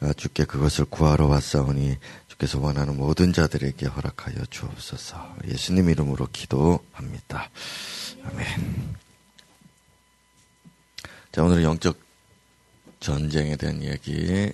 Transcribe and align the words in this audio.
아, 0.00 0.12
주께 0.12 0.44
그것을 0.44 0.84
구하러 0.84 1.26
왔사오니 1.26 1.98
주께서 2.28 2.60
원하는 2.60 2.96
모든 2.96 3.32
자들에게 3.32 3.86
허락하여 3.86 4.44
주옵소서. 4.48 5.36
예수님 5.48 5.90
이름으로 5.90 6.28
기도합니다. 6.32 7.50
아멘. 8.24 8.96
자, 11.32 11.42
오늘은 11.42 11.62
영적 11.64 11.98
전쟁에 13.00 13.56
대한 13.56 13.82
이야기, 13.82 14.52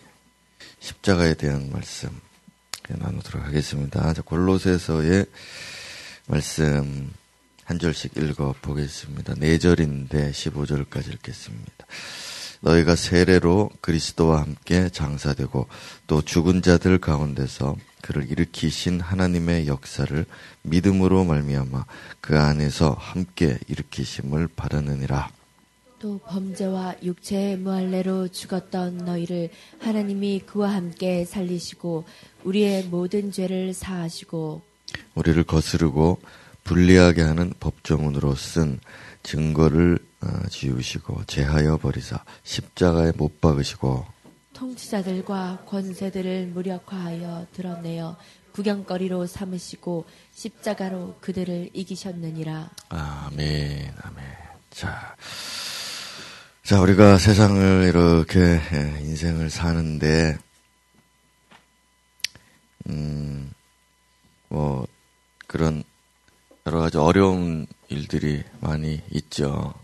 십자가에 0.80 1.34
대한 1.34 1.70
말씀 1.70 2.08
나누도록 2.88 3.44
하겠습니다. 3.44 4.12
자, 4.14 4.22
골로새서의 4.22 5.26
말씀 6.26 7.12
한 7.64 7.78
절씩 7.78 8.16
읽어 8.16 8.54
보겠습니다. 8.60 9.34
네 9.38 9.58
절인데 9.58 10.30
15절까지 10.32 11.14
읽겠습니다. 11.14 11.86
너희가 12.64 12.96
세례로 12.96 13.70
그리스도와 13.82 14.40
함께 14.40 14.88
장사되고 14.88 15.68
또 16.06 16.22
죽은 16.22 16.62
자들 16.62 16.98
가운데서 16.98 17.76
그를 18.00 18.30
일으키신 18.30 19.00
하나님의 19.00 19.66
역사를 19.66 20.24
믿음으로 20.62 21.24
말미암아 21.24 21.84
그 22.20 22.38
안에서 22.38 22.96
함께 22.98 23.58
일으키심을 23.68 24.48
바라느니라. 24.56 25.28
또 25.98 26.18
범죄와 26.18 26.96
육체의 27.02 27.58
무할례로 27.58 28.28
죽었던 28.28 28.98
너희를 28.98 29.50
하나님이 29.80 30.40
그와 30.40 30.74
함께 30.74 31.24
살리시고 31.24 32.04
우리의 32.44 32.84
모든 32.84 33.30
죄를 33.30 33.72
사하시고 33.72 34.62
우리를 35.14 35.44
거스르고 35.44 36.20
불리하게 36.64 37.22
하는 37.22 37.52
법조문으로 37.60 38.34
쓴 38.34 38.80
증거를 39.24 39.98
어, 40.20 40.48
지우시고 40.48 41.24
제하여 41.26 41.78
버리사 41.78 42.22
십자가에 42.44 43.12
못 43.16 43.40
박으시고 43.40 44.06
통치자들과 44.52 45.64
권세들을 45.66 46.46
무력화하여 46.48 47.48
드러내어 47.52 48.16
구경거리로 48.52 49.26
삼으시고 49.26 50.06
십자가로 50.32 51.16
그들을 51.20 51.70
이기셨느니라. 51.72 52.70
아멘, 52.88 53.94
아멘. 54.00 54.24
자, 54.70 55.16
자 56.62 56.80
우리가 56.80 57.18
세상을 57.18 57.84
이렇게 57.88 58.38
예, 58.40 59.00
인생을 59.00 59.50
사는데, 59.50 60.38
음, 62.88 63.52
뭐 64.48 64.86
그런 65.48 65.82
여러 66.66 66.80
가지 66.80 66.96
어려운 66.98 67.66
일들이 67.88 68.42
많이 68.60 69.02
있죠. 69.10 69.74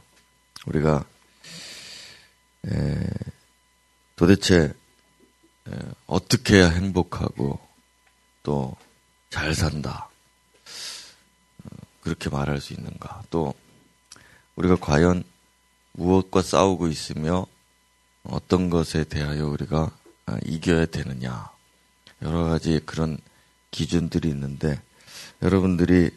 우리가 0.66 1.04
에, 2.66 3.06
도대체 4.16 4.72
에, 5.68 5.72
어떻게 6.06 6.56
해야 6.56 6.68
행복하고 6.68 7.58
또 8.42 8.76
잘 9.30 9.54
산다 9.54 10.10
어, 11.64 11.68
그렇게 12.02 12.28
말할 12.28 12.60
수 12.60 12.74
있는가? 12.74 13.22
또 13.30 13.54
우리가 14.56 14.76
과연 14.76 15.22
무엇과 15.92 16.42
싸우고 16.42 16.88
있으며 16.88 17.46
어떤 18.24 18.68
것에 18.68 19.04
대하여 19.04 19.46
우리가 19.46 19.90
아, 20.26 20.38
이겨야 20.44 20.86
되느냐 20.86 21.48
여러 22.22 22.44
가지 22.44 22.80
그런 22.84 23.18
기준들이 23.70 24.28
있는데 24.28 24.82
여러분들이 25.42 26.10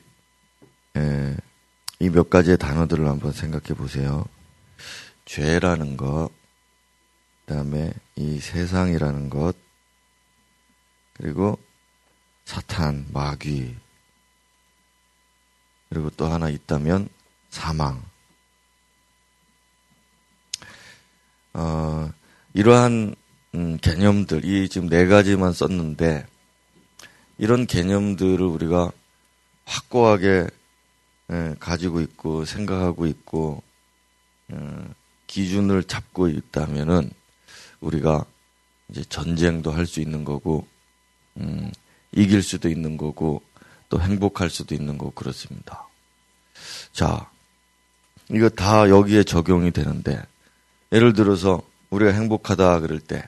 이 0.95 2.09
몇 2.09 2.30
가지의 2.30 2.58
단어들을 2.58 3.08
한번 3.08 3.31
생각해 3.31 3.73
보세요. 3.75 4.25
죄라는 5.25 5.95
것, 5.97 6.30
그 7.45 7.53
다음에 7.53 7.94
이 8.16 8.39
세상이라는 8.39 9.30
것, 9.30 9.55
그리고 11.14 11.58
사탄, 12.45 13.05
마귀, 13.14 13.75
그리고 15.89 16.09
또 16.11 16.27
하나 16.27 16.49
있다면 16.49 17.08
사망. 17.49 18.03
어, 21.53 22.11
이러한 22.53 23.15
음, 23.55 23.77
개념들, 23.77 24.43
이 24.43 24.67
지금 24.67 24.89
네 24.89 25.05
가지만 25.05 25.53
썼는데, 25.53 26.26
이런 27.37 27.65
개념들을 27.65 28.42
우리가 28.42 28.92
확고하게 29.65 30.27
예, 30.27 30.63
가지고 31.60 32.02
있고 32.02 32.45
생각하고 32.45 33.06
있고 33.08 33.64
어, 34.50 34.86
기준을 35.28 35.84
잡고 35.86 36.28
있다면은 36.28 37.11
우리가 37.80 38.26
이제 38.89 39.04
전쟁도 39.06 39.72
할 39.72 39.86
수 39.86 40.00
있는 40.02 40.23
거고 40.23 40.67
음, 41.38 41.72
이길 42.12 42.44
수도 42.44 42.70
있는 42.70 42.98
거고 42.98 43.42
또 43.89 44.00
행복할 44.02 44.50
수도 44.50 44.76
있는 44.76 44.98
거고 44.98 45.12
그렇습니다. 45.12 45.88
자, 46.92 47.30
이거 48.30 48.50
다 48.50 48.89
여기에 48.89 49.23
적용이 49.23 49.72
되는데 49.72 50.22
예를 50.92 51.14
들어서 51.14 51.62
우리가 51.89 52.12
행복하다 52.12 52.82
그럴 52.82 53.00
때 53.00 53.28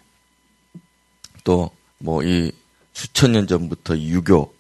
또 1.44 1.72
뭐 2.00 2.24
이 2.24 2.52
수천 2.94 3.34
년 3.34 3.48
전부터 3.48 3.98
유교 4.00 4.54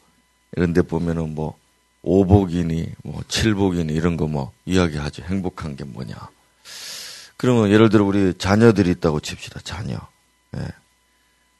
이런 0.55 0.73
데 0.73 0.81
보면은 0.81 1.33
뭐 1.35 1.57
오복이니 2.05 2.87
뭐 3.03 3.21
칠복이니 3.27 3.93
이런 3.93 4.15
거 4.15 4.27
뭐 4.27 4.51
이야기하죠. 4.65 5.23
행복한 5.23 5.75
게 5.75 5.83
뭐냐. 5.83 6.15
그러면 7.37 7.69
예를 7.69 7.89
들어 7.89 8.05
우리 8.05 8.33
자녀들이 8.37 8.91
있다고 8.91 9.19
칩시다. 9.19 9.59
자녀. 9.63 9.97
예. 10.57 10.67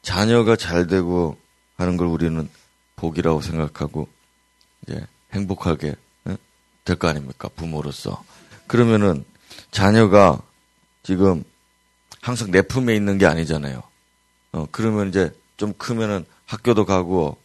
자녀가 0.01 0.55
잘 0.55 0.87
되고 0.87 1.37
하는 1.77 1.97
걸 1.97 2.07
우리는 2.07 2.47
복이라고 2.95 3.41
생각하고 3.41 4.07
이제 4.83 5.05
행복하게 5.33 5.95
예? 6.29 6.37
될거 6.85 7.07
아닙니까? 7.07 7.49
부모로서. 7.55 8.23
그러면은 8.67 9.25
자녀가 9.71 10.41
지금 11.03 11.43
항상 12.21 12.51
내 12.51 12.61
품에 12.61 12.95
있는 12.95 13.17
게 13.17 13.25
아니잖아요. 13.25 13.83
어, 14.53 14.67
그러면 14.71 15.09
이제 15.09 15.31
좀 15.57 15.73
크면은 15.73 16.25
학교도 16.45 16.85
가고 16.85 17.37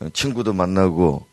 어, 0.00 0.08
친구도 0.10 0.52
만나고 0.52 1.26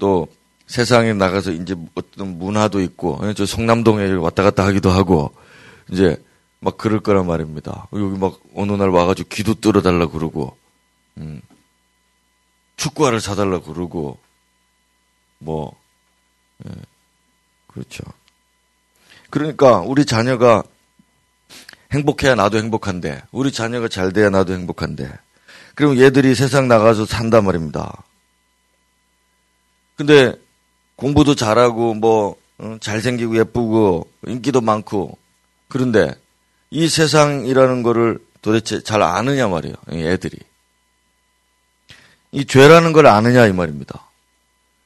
또 0.00 0.26
세상에 0.66 1.12
나가서 1.12 1.52
이제 1.52 1.76
어떤 1.94 2.38
문화도 2.38 2.80
있고 2.80 3.14
어, 3.22 3.32
저 3.34 3.46
성남동에 3.46 4.10
왔다 4.14 4.42
갔다 4.42 4.66
하기도 4.66 4.90
하고 4.90 5.32
이제 5.90 6.20
막 6.58 6.76
그럴 6.76 7.00
거란 7.00 7.26
말입니다. 7.26 7.86
여기 7.92 8.18
막 8.18 8.40
어느 8.54 8.72
날 8.72 8.88
와가지고 8.88 9.28
기도 9.28 9.54
뚫어달라 9.54 10.08
그러고 10.08 10.56
음, 11.18 11.40
축구화를 12.76 13.20
사달라 13.20 13.60
그러고 13.60 14.18
뭐 15.38 15.72
예, 16.66 16.70
그렇죠. 17.68 18.02
그러니까 19.30 19.78
우리 19.80 20.04
자녀가 20.04 20.62
행복해야 21.92 22.34
나도 22.34 22.58
행복한데 22.58 23.22
우리 23.32 23.52
자녀가 23.52 23.88
잘 23.88 24.12
돼야 24.12 24.30
나도 24.30 24.52
행복한데 24.52 25.10
그럼 25.74 25.98
얘들이 25.98 26.34
세상 26.34 26.68
나가서 26.68 27.06
산단 27.06 27.44
말입니다. 27.44 28.04
근데 30.00 30.32
공부도 30.96 31.34
잘하고 31.34 31.92
뭐 31.92 32.34
어, 32.56 32.78
잘생기고 32.80 33.36
예쁘고 33.36 34.08
인기도 34.26 34.62
많고 34.62 35.18
그런데 35.68 36.14
이 36.70 36.88
세상이라는 36.88 37.82
거를 37.82 38.18
도대체 38.40 38.82
잘 38.82 39.02
아느냐 39.02 39.48
말이에요. 39.48 39.74
애들이. 39.92 40.38
이 42.32 42.46
죄라는 42.46 42.94
걸 42.94 43.08
아느냐 43.08 43.46
이 43.46 43.52
말입니다. 43.52 44.08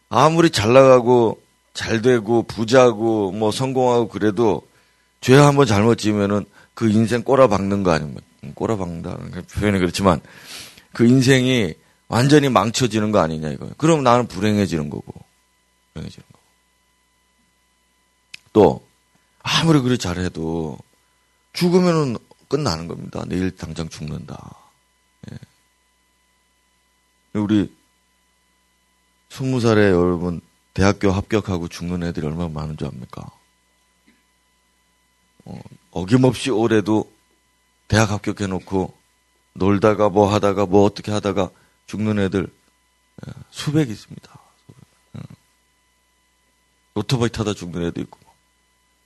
아무리 0.09 0.51
잘 0.51 0.73
나가고 0.73 1.41
잘 1.75 2.03
되고 2.03 2.43
부자고 2.43 3.31
뭐 3.31 3.53
성공하고 3.53 4.09
그래도 4.09 4.63
죄 5.21 5.37
한번 5.37 5.69
잘못 5.69 5.95
지으면은 5.95 6.45
그 6.75 6.91
인생 6.91 7.23
꼬라박는 7.23 7.85
거 7.85 7.93
아닙니까? 7.93 8.23
꼬라박는다는 8.57 9.31
표현이 9.53 9.79
그렇지만 9.79 10.21
그 10.93 11.07
인생이 11.07 11.75
완전히 12.15 12.49
망쳐지는 12.49 13.11
거 13.11 13.19
아니냐 13.19 13.51
이거예요. 13.51 13.75
그럼 13.77 14.05
나는 14.05 14.29
불행해지는 14.29 14.89
거고. 14.89 15.13
불행해지는 15.93 16.25
거고. 16.31 16.45
또 18.53 18.87
아무리 19.43 19.81
그리 19.81 19.99
잘해도 19.99 20.79
죽으면은 21.55 22.17
끝나는 22.49 22.87
겁니다. 22.87 23.25
내일 23.27 23.57
당장 23.57 23.89
죽는다. 23.89 24.55
예. 25.33 25.39
우리 27.41 27.75
스무 29.29 29.59
살에 29.59 29.91
여러분 29.91 30.41
대학교 30.73 31.11
합격하고 31.11 31.67
죽는 31.67 32.05
애들이 32.05 32.29
얼마나 32.29 32.49
많은 32.49 32.77
줄 32.77 32.87
압니까? 32.87 33.29
어, 35.47 35.61
어김없이 35.91 36.51
올해도 36.51 37.13
대학 37.89 38.13
합격해놓고 38.13 38.97
놀다가 39.55 40.11
뭐 40.11 40.33
하다가 40.33 40.67
뭐 40.67 40.85
어떻게 40.85 41.11
하다가 41.11 41.51
죽는 41.87 42.19
애들 42.19 42.49
예, 43.27 43.33
수백 43.51 43.91
있습니다. 43.91 44.41
예. 45.17 45.21
오토바이 46.95 47.29
타다 47.29 47.55
죽는 47.55 47.85
애도 47.87 48.01
있고 48.03 48.19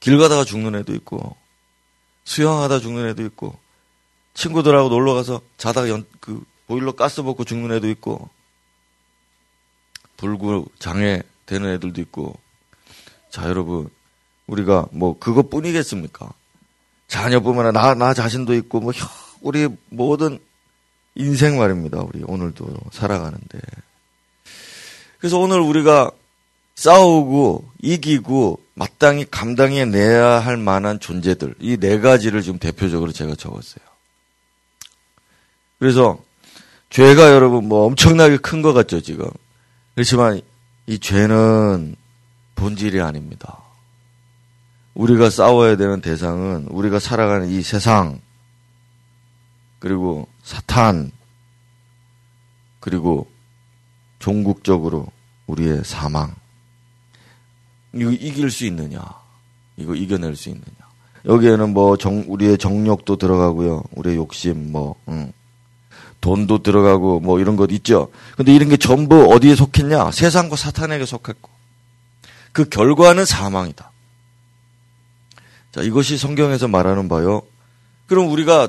길 0.00 0.18
가다가 0.18 0.44
죽는 0.44 0.74
애도 0.76 0.94
있고 0.94 1.36
수영하다 2.24 2.80
죽는 2.80 3.08
애도 3.08 3.22
있고 3.24 3.58
친구들하고 4.34 4.88
놀러 4.88 5.14
가서 5.14 5.40
자다가 5.56 5.88
연, 5.88 6.06
그 6.20 6.44
보일러 6.66 6.92
가스 6.92 7.20
먹고 7.20 7.44
죽는 7.44 7.74
애도 7.76 7.88
있고 7.90 8.28
불구 10.16 10.66
장애 10.78 11.22
되는 11.46 11.70
애들도 11.70 12.00
있고 12.02 12.38
자 13.30 13.48
여러분 13.48 13.88
우리가 14.46 14.86
뭐 14.92 15.18
그것뿐이겠습니까? 15.18 16.32
자녀뿐만 17.08 17.66
아니라 17.66 17.82
나, 17.82 17.94
나 17.94 18.14
자신도 18.14 18.54
있고 18.54 18.80
뭐 18.80 18.92
우리 19.40 19.68
모든 19.88 20.38
인생 21.18 21.58
말입니다. 21.58 22.00
우리 22.00 22.22
오늘도 22.24 22.66
살아가는데 22.92 23.58
그래서 25.18 25.38
오늘 25.38 25.60
우리가 25.60 26.10
싸우고 26.76 27.68
이기고 27.82 28.60
마땅히 28.74 29.26
감당해 29.28 29.84
내야 29.84 30.38
할 30.38 30.56
만한 30.56 31.00
존재들 31.00 31.56
이 31.60 31.76
네 31.76 31.98
가지를 31.98 32.42
지금 32.42 32.58
대표적으로 32.60 33.10
제가 33.12 33.34
적었어요. 33.34 33.84
그래서 35.80 36.18
죄가 36.90 37.30
여러분 37.32 37.66
뭐 37.68 37.84
엄청나게 37.86 38.38
큰 38.38 38.62
것 38.62 38.72
같죠 38.72 39.00
지금 39.00 39.26
그렇지만 39.94 40.40
이 40.86 40.98
죄는 41.00 41.96
본질이 42.54 43.00
아닙니다. 43.00 43.58
우리가 44.94 45.30
싸워야 45.30 45.76
되는 45.76 46.00
대상은 46.00 46.66
우리가 46.70 46.98
살아가는 47.00 47.48
이 47.48 47.62
세상 47.62 48.20
그리고 49.78 50.28
사탄 50.42 51.10
그리고 52.80 53.30
종국적으로 54.18 55.06
우리의 55.46 55.84
사망 55.84 56.34
이거 57.94 58.10
이길 58.10 58.50
수 58.50 58.66
있느냐? 58.66 59.00
이거 59.76 59.94
이겨낼 59.94 60.36
수 60.36 60.48
있느냐? 60.48 60.66
여기에는 61.24 61.72
뭐 61.72 61.96
정, 61.96 62.24
우리의 62.26 62.58
정력도 62.58 63.16
들어가고요. 63.16 63.82
우리의 63.92 64.16
욕심, 64.16 64.72
뭐, 64.72 64.96
응. 65.08 65.32
돈도 66.20 66.62
들어가고 66.62 67.20
뭐 67.20 67.38
이런 67.38 67.56
것 67.56 67.70
있죠. 67.72 68.08
근데 68.36 68.54
이런 68.54 68.68
게 68.68 68.76
전부 68.76 69.32
어디에 69.32 69.54
속했냐? 69.54 70.10
세상과 70.10 70.56
사탄에게 70.56 71.06
속했고. 71.06 71.50
그 72.52 72.68
결과는 72.68 73.24
사망이다. 73.24 73.92
자, 75.70 75.82
이것이 75.82 76.18
성경에서 76.18 76.66
말하는 76.66 77.08
바요. 77.08 77.42
그럼 78.06 78.30
우리가 78.30 78.68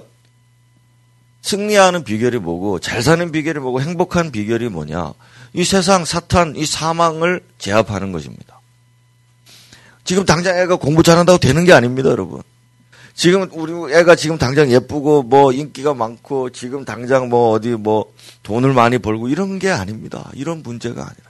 승리하는 1.50 2.04
비결이 2.04 2.40
뭐고, 2.40 2.80
잘 2.80 3.02
사는 3.02 3.32
비결이 3.32 3.60
뭐고, 3.60 3.82
행복한 3.82 4.32
비결이 4.32 4.70
뭐냐? 4.70 5.14
이 5.54 5.64
세상, 5.64 6.06
사탄, 6.06 6.56
이 6.56 6.66
사망을 6.66 7.42
제압하는 7.58 8.12
것입니다. 8.12 8.60
지금 10.04 10.26
당장 10.26 10.58
애가 10.58 10.76
공부 10.78 11.04
잘한다고 11.04 11.40
되는 11.40 11.66
게 11.66 11.74
아닙니다, 11.74 12.10
여러분. 12.10 12.42
지금 13.14 13.50
우리 13.52 13.94
애가 13.94 14.16
지금 14.16 14.38
당장 14.38 14.72
예쁘고 14.72 15.24
뭐 15.24 15.52
인기가 15.52 15.94
많고 15.94 16.52
지금 16.52 16.86
당장 16.86 17.28
뭐 17.28 17.52
어디 17.52 17.72
뭐 17.72 18.14
돈을 18.44 18.74
많이 18.74 18.98
벌고 18.98 19.28
이런 19.28 19.60
게 19.60 19.70
아닙니다. 19.70 20.32
이런 20.36 20.64
문제가 20.64 21.02
아니라. 21.02 21.30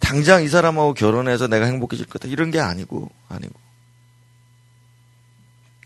당장 0.00 0.42
이 0.42 0.48
사람하고 0.48 0.94
결혼해서 0.94 1.46
내가 1.46 1.66
행복해질 1.66 2.06
거다. 2.06 2.28
이런 2.28 2.50
게 2.50 2.58
아니고, 2.58 3.08
아니고. 3.28 3.54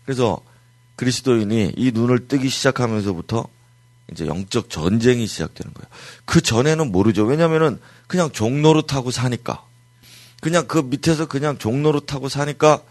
그래서 0.05 0.39
그리스도인이 1.01 1.73
이 1.77 1.91
눈을 1.91 2.27
뜨기 2.27 2.47
시작하면서부터 2.47 3.47
이제 4.11 4.27
영적 4.27 4.69
전쟁이 4.69 5.25
시작되는 5.25 5.73
거예요. 5.73 5.87
그 6.25 6.41
전에는 6.41 6.91
모르죠. 6.91 7.23
왜냐면은 7.23 7.79
그냥 8.05 8.31
종로를 8.31 8.83
타고 8.83 9.09
사니까. 9.09 9.63
그냥 10.41 10.67
그 10.67 10.77
밑에서 10.77 11.27
그냥 11.27 11.57
종로를 11.57 12.01
타고 12.01 12.29
사니까 12.29 12.83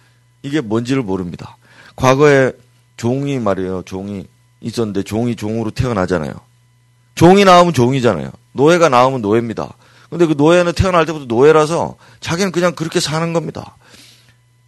이게 0.42 0.60
뭔지를 0.60 1.04
모릅니다. 1.04 1.56
과거에 1.94 2.50
종이 2.96 3.38
말이에요. 3.38 3.84
종이 3.86 4.26
있었는데 4.60 5.04
종이 5.04 5.36
종으로 5.36 5.70
태어나잖아요. 5.70 6.32
종이 7.14 7.44
나오면 7.44 7.74
종이잖아요. 7.74 8.32
노예가 8.54 8.88
나오면 8.88 9.22
노예입니다. 9.22 9.72
근데 10.08 10.26
그 10.26 10.34
노예는 10.36 10.72
태어날 10.72 11.06
때부터 11.06 11.26
노예라서 11.26 11.96
자기는 12.18 12.50
그냥 12.50 12.74
그렇게 12.74 12.98
사는 12.98 13.32
겁니다. 13.32 13.76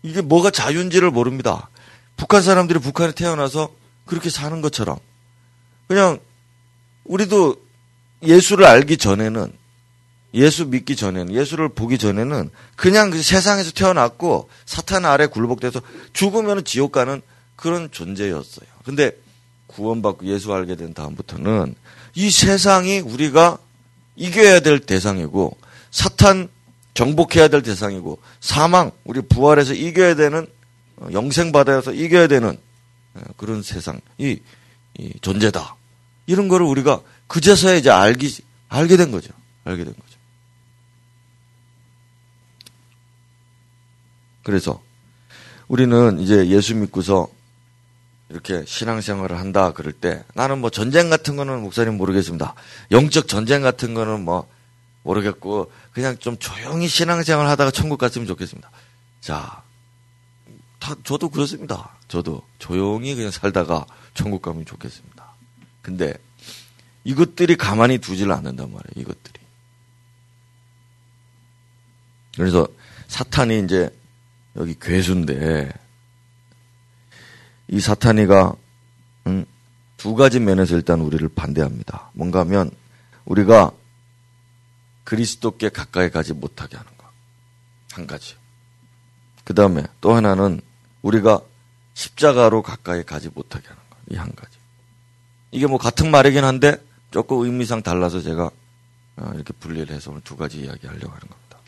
이게 0.04 0.20
뭐가 0.20 0.50
자유인지를 0.50 1.10
모릅니다. 1.10 1.70
북한 2.16 2.42
사람들이 2.42 2.78
북한에 2.78 3.12
태어나서 3.12 3.70
그렇게 4.06 4.30
사는 4.30 4.60
것처럼 4.60 4.98
그냥 5.88 6.18
우리도 7.04 7.56
예수를 8.22 8.64
알기 8.64 8.96
전에는 8.96 9.52
예수 10.34 10.66
믿기 10.66 10.96
전에는 10.96 11.34
예수를 11.34 11.68
보기 11.68 11.98
전에는 11.98 12.50
그냥 12.76 13.10
그 13.10 13.20
세상에서 13.22 13.72
태어났고 13.72 14.48
사탄 14.64 15.04
아래 15.04 15.26
굴복돼서 15.26 15.80
죽으면 16.12 16.64
지옥 16.64 16.92
가는 16.92 17.20
그런 17.56 17.90
존재였어요. 17.90 18.66
근데 18.84 19.12
구원받고 19.66 20.26
예수 20.26 20.52
알게 20.52 20.76
된 20.76 20.94
다음부터는 20.94 21.74
이 22.14 22.30
세상이 22.30 23.00
우리가 23.00 23.58
이겨야 24.16 24.60
될 24.60 24.80
대상이고 24.80 25.56
사탄 25.90 26.48
정복해야 26.94 27.48
될 27.48 27.62
대상이고 27.62 28.18
사망 28.40 28.90
우리 29.04 29.20
부활해서 29.20 29.74
이겨야 29.74 30.14
되는 30.14 30.42
어, 30.42 30.46
영생 31.12 31.52
받아서 31.52 31.92
이겨야 31.92 32.26
되는 32.26 32.58
어, 33.14 33.20
그런 33.36 33.62
세상 33.62 34.00
이, 34.18 34.38
이 34.98 35.12
존재다. 35.20 35.76
이런 36.26 36.48
거를 36.48 36.66
우리가 36.66 37.00
그제서야 37.26 37.74
이제 37.74 37.90
알기 37.90 38.42
알게 38.68 38.96
된 38.96 39.10
거죠. 39.10 39.32
알게 39.64 39.84
된 39.84 39.94
거죠. 39.94 40.18
그래서 44.42 44.82
우리는 45.68 46.20
이제 46.20 46.48
예수 46.48 46.74
믿고서 46.74 47.28
이렇게 48.28 48.64
신앙생활을 48.66 49.38
한다 49.38 49.72
그럴 49.72 49.92
때 49.92 50.24
나는 50.34 50.58
뭐 50.58 50.70
전쟁 50.70 51.10
같은 51.10 51.36
거는 51.36 51.60
목사님 51.62 51.96
모르겠습니다. 51.96 52.54
영적 52.90 53.28
전쟁 53.28 53.62
같은 53.62 53.94
거는 53.94 54.24
뭐 54.24 54.48
모르겠고 55.02 55.70
그냥 55.92 56.16
좀 56.18 56.36
조용히 56.38 56.88
신앙생활 56.88 57.46
하다가 57.46 57.70
천국 57.70 57.98
갔으면 57.98 58.26
좋겠습니다. 58.26 58.70
자, 59.20 59.61
다 60.82 60.96
저도 61.04 61.28
그렇습니다. 61.28 61.96
저도 62.08 62.42
조용히 62.58 63.14
그냥 63.14 63.30
살다가 63.30 63.86
천국 64.14 64.42
가면 64.42 64.66
좋겠습니다. 64.66 65.32
근데 65.80 66.12
이것들이 67.04 67.54
가만히 67.54 67.98
두질 67.98 68.32
않는단 68.32 68.66
말이에요. 68.66 68.92
이것들이. 68.96 69.40
그래서 72.36 72.66
사탄이 73.06 73.60
이제 73.60 73.96
여기 74.56 74.76
괴수인데 74.76 75.72
이 77.68 77.78
사탄이가 77.78 78.56
음, 79.28 79.46
두 79.96 80.16
가지 80.16 80.40
면에서 80.40 80.74
일단 80.74 81.00
우리를 81.00 81.28
반대합니다. 81.28 82.10
뭔가 82.12 82.40
하면 82.40 82.72
우리가 83.24 83.70
그리스도께 85.04 85.68
가까이 85.68 86.10
가지 86.10 86.32
못하게 86.32 86.76
하는 86.76 86.90
것. 86.98 87.06
한 87.92 88.08
가지. 88.08 88.34
그 89.44 89.54
다음에 89.54 89.84
또 90.00 90.12
하나는 90.12 90.60
우리가 91.02 91.40
십자가로 91.94 92.62
가까이 92.62 93.02
가지 93.04 93.28
못하게 93.28 93.68
하는 93.68 93.80
것. 93.90 93.98
이한 94.10 94.34
가지. 94.34 94.56
이게 95.50 95.66
뭐 95.66 95.78
같은 95.78 96.10
말이긴 96.10 96.44
한데 96.44 96.82
조금 97.10 97.44
의미상 97.44 97.82
달라서 97.82 98.22
제가 98.22 98.50
어, 99.16 99.30
이렇게 99.34 99.52
분리를 99.52 99.94
해서 99.94 100.10
오늘 100.10 100.22
두 100.22 100.36
가지 100.36 100.60
이야기 100.60 100.86
하려고 100.86 101.08
하는 101.08 101.20
겁니다. 101.20 101.58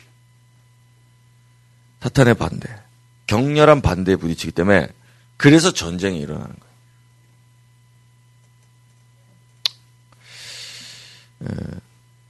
사탄의 2.01 2.35
반대. 2.35 2.81
격렬한 3.27 3.81
반대에 3.81 4.15
부딪히기 4.15 4.51
때문에 4.51 4.87
그래서 5.37 5.71
전쟁이 5.71 6.19
일어나는 6.19 6.55
거예요. 6.55 6.65
예, 11.43 11.79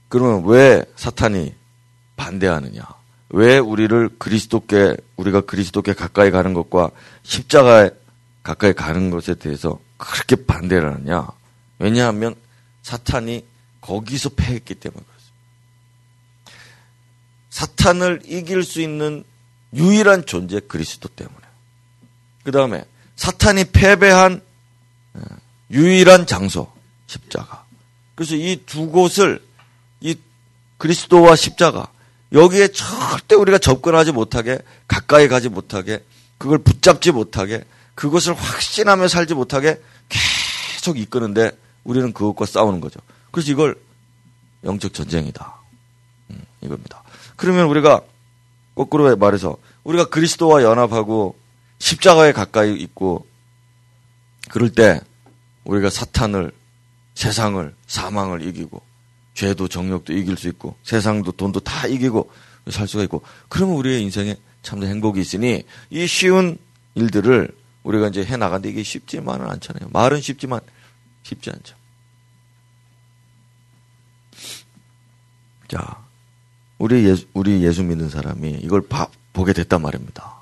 그러면 0.08 0.44
왜 0.46 0.84
사탄이 0.96 1.54
반대하느냐? 2.16 2.82
왜 3.30 3.58
우리를 3.58 4.10
그리스도께 4.18 4.96
우리가 5.16 5.42
그리스도께 5.42 5.94
가까이 5.94 6.30
가는 6.30 6.54
것과 6.54 6.90
십자가에 7.22 7.90
가까이 8.42 8.72
가는 8.72 9.10
것에 9.10 9.34
대해서 9.34 9.80
그렇게 9.96 10.36
반대를 10.36 10.94
하느냐? 10.94 11.26
왜냐하면 11.78 12.34
사탄이 12.82 13.44
거기서 13.80 14.30
패했기 14.30 14.74
때문에 14.76 15.02
그렇습니다. 15.04 15.36
사탄을 17.50 18.22
이길 18.26 18.62
수 18.62 18.80
있는 18.80 19.24
유일한 19.74 20.24
존재 20.26 20.60
그리스도 20.60 21.08
때문에. 21.08 21.36
그 22.44 22.52
다음에 22.52 22.84
사탄이 23.16 23.64
패배한 23.72 24.40
어, 25.14 25.20
유일한 25.70 26.26
장소 26.26 26.72
십자가. 27.08 27.64
그래서 28.14 28.36
이 28.36 28.62
두 28.66 28.88
곳을 28.90 29.44
이 30.00 30.16
그리스도와 30.78 31.34
십자가 31.34 31.90
여기에 32.32 32.68
절대 32.68 33.34
우리가 33.34 33.58
접근하지 33.58 34.12
못하게 34.12 34.58
가까이 34.88 35.28
가지 35.28 35.48
못하게 35.48 36.04
그걸 36.38 36.58
붙잡지 36.58 37.12
못하게 37.12 37.64
그것을 37.94 38.34
확신하며 38.34 39.08
살지 39.08 39.34
못하게 39.34 39.80
계속 40.08 40.98
이끄는데 40.98 41.52
우리는 41.84 42.12
그것과 42.12 42.46
싸우는 42.46 42.80
거죠. 42.80 43.00
그래서 43.30 43.50
이걸 43.50 43.76
영적 44.64 44.92
전쟁이다. 44.92 45.54
음, 46.30 46.42
이겁니다. 46.60 47.02
그러면 47.36 47.66
우리가 47.66 48.02
거꾸로 48.74 49.16
말해서 49.16 49.56
우리가 49.84 50.06
그리스도와 50.06 50.62
연합하고 50.62 51.36
십자가에 51.78 52.32
가까이 52.32 52.74
있고 52.74 53.26
그럴 54.50 54.70
때 54.70 55.00
우리가 55.64 55.90
사탄을, 55.90 56.52
세상을, 57.14 57.74
사망을 57.86 58.42
이기고, 58.42 58.80
죄도 59.36 59.68
정욕도 59.68 60.14
이길 60.14 60.36
수 60.36 60.48
있고, 60.48 60.76
세상도 60.82 61.32
돈도 61.32 61.60
다 61.60 61.86
이기고 61.86 62.30
살 62.70 62.88
수가 62.88 63.04
있고, 63.04 63.22
그러면 63.48 63.76
우리의 63.76 64.02
인생에 64.02 64.34
참된 64.62 64.88
행복이 64.90 65.20
있으니, 65.20 65.62
이 65.90 66.06
쉬운 66.06 66.56
일들을 66.94 67.54
우리가 67.84 68.08
이제 68.08 68.24
해 68.24 68.36
나간데 68.36 68.70
이게 68.70 68.82
쉽지만은 68.82 69.46
않잖아요. 69.48 69.90
말은 69.92 70.22
쉽지만 70.22 70.60
쉽지 71.22 71.50
않죠. 71.50 71.76
자, 75.68 76.02
우리 76.78 77.04
예수, 77.04 77.26
우리 77.34 77.62
예수 77.62 77.84
믿는 77.84 78.08
사람이 78.08 78.60
이걸 78.62 78.80
봐, 78.88 79.06
보게 79.34 79.52
됐단 79.52 79.82
말입니다. 79.82 80.34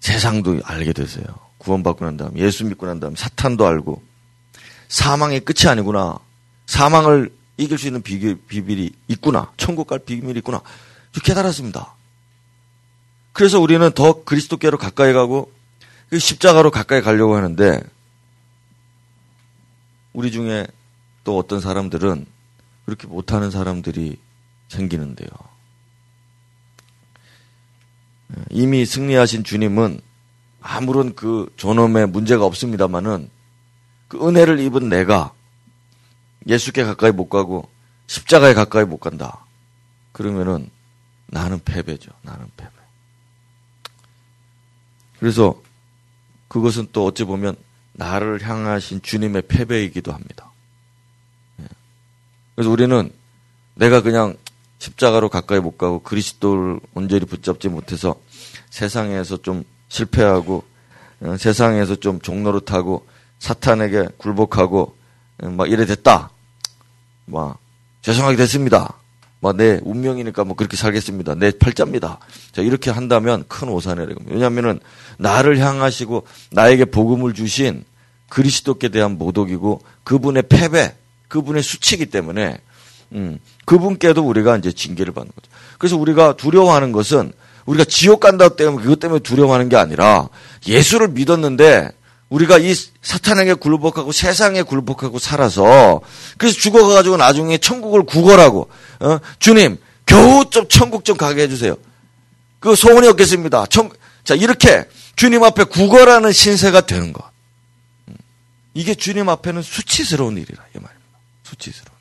세상도 0.00 0.60
알게 0.64 0.94
되세요. 0.94 1.26
구원받고 1.58 2.04
난 2.06 2.16
다음, 2.16 2.36
예수 2.38 2.64
믿고 2.64 2.86
난 2.86 2.98
다음, 2.98 3.14
사탄도 3.14 3.66
알고, 3.66 4.02
사망의 4.88 5.40
끝이 5.40 5.70
아니구나. 5.70 6.18
사망을 6.66 7.30
이길 7.62 7.78
수 7.78 7.86
있는 7.86 8.02
비밀, 8.02 8.36
비밀이 8.46 8.90
있구나. 9.08 9.52
천국 9.56 9.86
갈 9.86 9.98
비밀이 10.00 10.38
있구나. 10.38 10.60
깨달았습니다. 11.24 11.94
그래서 13.32 13.60
우리는 13.60 13.90
더 13.92 14.24
그리스도께로 14.24 14.78
가까이 14.78 15.12
가고, 15.12 15.52
그 16.10 16.18
십자가로 16.18 16.70
가까이 16.70 17.00
가려고 17.00 17.36
하는데, 17.36 17.80
우리 20.12 20.30
중에 20.30 20.66
또 21.24 21.38
어떤 21.38 21.60
사람들은 21.60 22.26
그렇게 22.84 23.06
못하는 23.06 23.50
사람들이 23.50 24.18
생기는데요. 24.68 25.28
이미 28.50 28.84
승리하신 28.84 29.44
주님은 29.44 30.00
아무런 30.60 31.14
그 31.14 31.52
존엄에 31.56 32.06
문제가 32.06 32.44
없습니다만은 32.44 33.30
그 34.08 34.26
은혜를 34.26 34.58
입은 34.60 34.88
내가 34.88 35.32
예수께 36.46 36.84
가까이 36.84 37.12
못 37.12 37.28
가고 37.28 37.68
십자가에 38.06 38.54
가까이 38.54 38.84
못 38.84 38.98
간다. 38.98 39.44
그러면은 40.12 40.70
나는 41.26 41.60
패배죠. 41.64 42.10
나는 42.22 42.46
패배. 42.56 42.72
그래서 45.18 45.60
그것은 46.48 46.88
또 46.92 47.06
어찌 47.06 47.24
보면 47.24 47.56
나를 47.92 48.42
향하신 48.42 49.02
주님의 49.02 49.42
패배이기도 49.42 50.12
합니다. 50.12 50.50
예. 51.60 51.66
그래서 52.54 52.70
우리는 52.70 53.10
내가 53.74 54.02
그냥 54.02 54.36
십자가로 54.78 55.28
가까이 55.28 55.60
못 55.60 55.78
가고 55.78 56.02
그리스도를 56.02 56.80
온전히 56.94 57.24
붙잡지 57.24 57.68
못해서 57.68 58.20
세상에서 58.70 59.38
좀 59.42 59.64
실패하고 59.88 60.64
어, 61.20 61.36
세상에서 61.36 61.96
좀 61.96 62.20
종노릇하고 62.20 63.06
사탄에게 63.38 64.08
굴복하고 64.18 64.96
어, 65.42 65.48
막 65.48 65.70
이래 65.70 65.86
됐다. 65.86 66.30
막 67.26 67.58
죄송하게 68.02 68.36
됐습니다. 68.36 68.94
막내 69.40 69.80
운명이니까 69.82 70.44
뭐 70.44 70.54
그렇게 70.54 70.76
살겠습니다. 70.76 71.34
내 71.34 71.50
팔자입니다. 71.50 72.18
자 72.52 72.62
이렇게 72.62 72.90
한다면 72.90 73.44
큰 73.48 73.68
오산이라고. 73.68 74.22
왜냐하면은 74.26 74.80
나를 75.18 75.58
향하시고 75.58 76.26
나에게 76.52 76.86
복음을 76.86 77.34
주신 77.34 77.84
그리스도께 78.28 78.88
대한 78.88 79.18
모독이고 79.18 79.82
그분의 80.04 80.44
패배, 80.48 80.94
그분의 81.28 81.62
수치이기 81.62 82.06
때문에 82.06 82.60
음, 83.12 83.38
그분께도 83.64 84.22
우리가 84.22 84.56
이제 84.56 84.72
징계를 84.72 85.12
받는 85.12 85.32
거죠. 85.34 85.50
그래서 85.78 85.96
우리가 85.96 86.36
두려워하는 86.36 86.92
것은 86.92 87.32
우리가 87.66 87.84
지옥 87.84 88.20
간다 88.20 88.48
때문에 88.48 88.82
그것 88.84 89.00
때문에 89.00 89.20
두려워하는 89.20 89.68
게 89.68 89.76
아니라 89.76 90.28
예수를 90.66 91.08
믿었는데 91.08 91.90
우리가 92.32 92.56
이 92.56 92.74
사탄에게 93.02 93.54
굴복하고 93.54 94.10
세상에 94.10 94.62
굴복하고 94.62 95.18
살아서 95.18 96.00
그래서 96.38 96.58
죽어가지고 96.58 97.18
나중에 97.18 97.58
천국을 97.58 98.04
구걸하고 98.04 98.70
어? 99.00 99.18
주님 99.38 99.76
겨우 100.06 100.48
좀 100.48 100.66
천국 100.66 101.04
좀 101.04 101.18
가게 101.18 101.42
해주세요. 101.42 101.76
그 102.58 102.74
소원이 102.74 103.06
없겠습니다. 103.08 103.66
천, 103.66 103.90
자 104.24 104.34
이렇게 104.34 104.88
주님 105.14 105.44
앞에 105.44 105.64
구걸하는 105.64 106.32
신세가 106.32 106.82
되는 106.82 107.12
것. 107.12 107.22
음. 108.08 108.14
이게 108.72 108.94
주님 108.94 109.28
앞에는 109.28 109.60
수치스러운 109.60 110.38
일이라 110.38 110.64
이 110.74 110.78
말입니다. 110.78 111.18
수치스러운. 111.42 111.92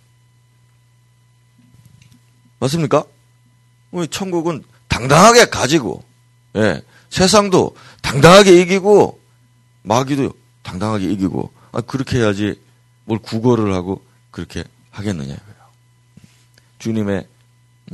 맞습니까? 2.59 3.03
우리 3.91 4.07
천국은 4.07 4.63
당당하게 4.87 5.45
가지고, 5.45 6.03
예, 6.55 6.81
세상도 7.09 7.75
당당하게 8.01 8.61
이기고, 8.61 9.20
마귀도 9.83 10.33
당당하게 10.63 11.11
이기고, 11.11 11.51
아, 11.71 11.81
그렇게 11.81 12.19
해야지 12.19 12.61
뭘 13.05 13.19
구걸을 13.19 13.73
하고 13.73 14.05
그렇게 14.29 14.63
하겠느냐, 14.91 15.33
이거예요. 15.33 15.61
주님의 16.79 17.27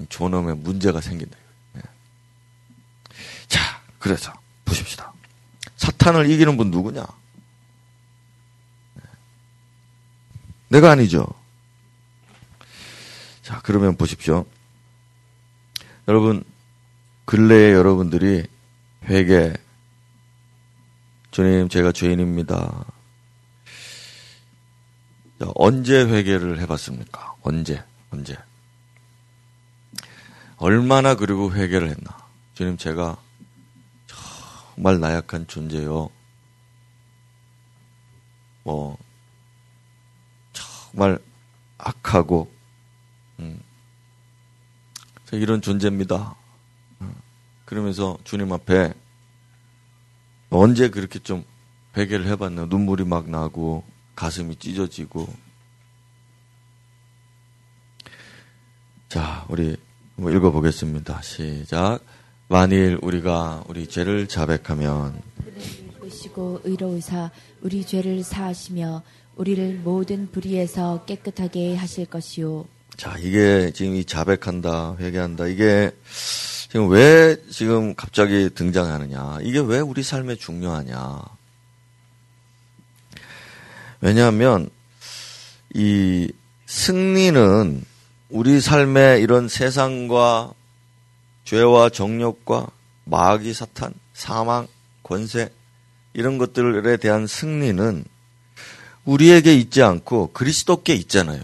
존엄에 0.10 0.53
문제가 0.53 1.01
생긴다. 1.01 1.38
예. 1.77 1.82
자, 3.48 3.82
그래서 4.00 4.34
보십시다. 4.65 5.13
사탄을 5.77 6.29
이기는 6.29 6.58
분 6.58 6.72
누구냐? 6.72 7.06
예. 8.98 9.01
내가 10.70 10.91
아니죠. 10.91 11.27
자, 13.41 13.62
그러면 13.63 13.96
보십시오. 13.96 14.46
여러분, 16.08 16.44
근래에 17.25 17.74
여러분들이 17.74 18.46
회개, 19.06 19.53
주님, 21.38 21.70
제가 21.70 21.91
죄인입니다. 21.91 22.84
언제 25.53 26.03
회개를 26.03 26.58
해봤습니까? 26.62 27.36
언제, 27.44 27.84
언제? 28.10 28.36
얼마나 30.56 31.13
그리고 31.13 31.53
회개를 31.53 31.89
했나? 31.89 32.17
주님, 32.56 32.75
제가 32.75 33.22
정말 34.74 35.00
나약한 35.00 35.46
존재요. 35.46 36.10
뭐, 38.63 38.98
정말 40.53 41.20
악하고, 41.77 42.51
음, 43.41 43.62
이런 45.34 45.62
존재입니다. 45.62 46.36
그러면서 47.65 48.17
주님 48.24 48.51
앞에 48.51 48.96
언제 50.50 50.89
그렇게 50.89 51.20
좀 51.20 51.44
회개를 51.96 52.27
해봤나? 52.27 52.66
눈물이 52.66 53.06
막 53.06 53.30
나고 53.30 53.84
가슴이 54.16 54.56
찢어지고. 54.58 55.27
자 59.10 59.46
우리 59.50 59.77
뭐 60.16 60.32
읽어보겠습니다. 60.32 61.22
시작. 61.22 62.00
만일 62.50 62.98
우리가 63.01 63.63
우리 63.68 63.88
죄를 63.88 64.27
자백하면 64.27 65.22
보시고 66.00 66.62
의로우사 66.63 67.30
우리 67.62 67.86
죄를 67.86 68.24
사하시며 68.24 69.04
우리를 69.36 69.75
모든 69.84 70.32
불의에서 70.32 71.04
깨끗하게 71.06 71.75
하실 71.75 72.06
것이요. 72.06 72.66
자 72.96 73.16
이게 73.20 73.72
지금 73.74 73.96
이 73.96 74.06
자백한다 74.06 74.96
회개한다 74.98 75.48
이게 75.48 75.92
지금 76.69 76.89
왜 76.89 77.38
지금 77.50 77.95
갑자기 77.95 78.50
등장하느냐? 78.53 79.39
이게 79.41 79.59
왜 79.59 79.79
우리 79.79 80.03
삶에 80.03 80.36
중요하냐? 80.36 81.21
왜냐하면 84.01 84.69
이 85.74 86.29
승리는 86.65 87.83
우리 88.29 88.59
삶의 88.59 89.21
이런 89.21 89.47
세상과 89.47 90.51
죄와 91.45 91.89
정욕과 91.89 92.67
마귀 93.05 93.53
사탄, 93.53 93.93
사망, 94.13 94.67
권세 95.03 95.50
이런 96.13 96.38
것들에 96.38 96.97
대한 96.97 97.27
승리는 97.27 98.03
우리에게 99.05 99.55
있지 99.55 99.81
않고 99.81 100.31
그리스도께 100.33 100.93
있잖아요. 100.95 101.41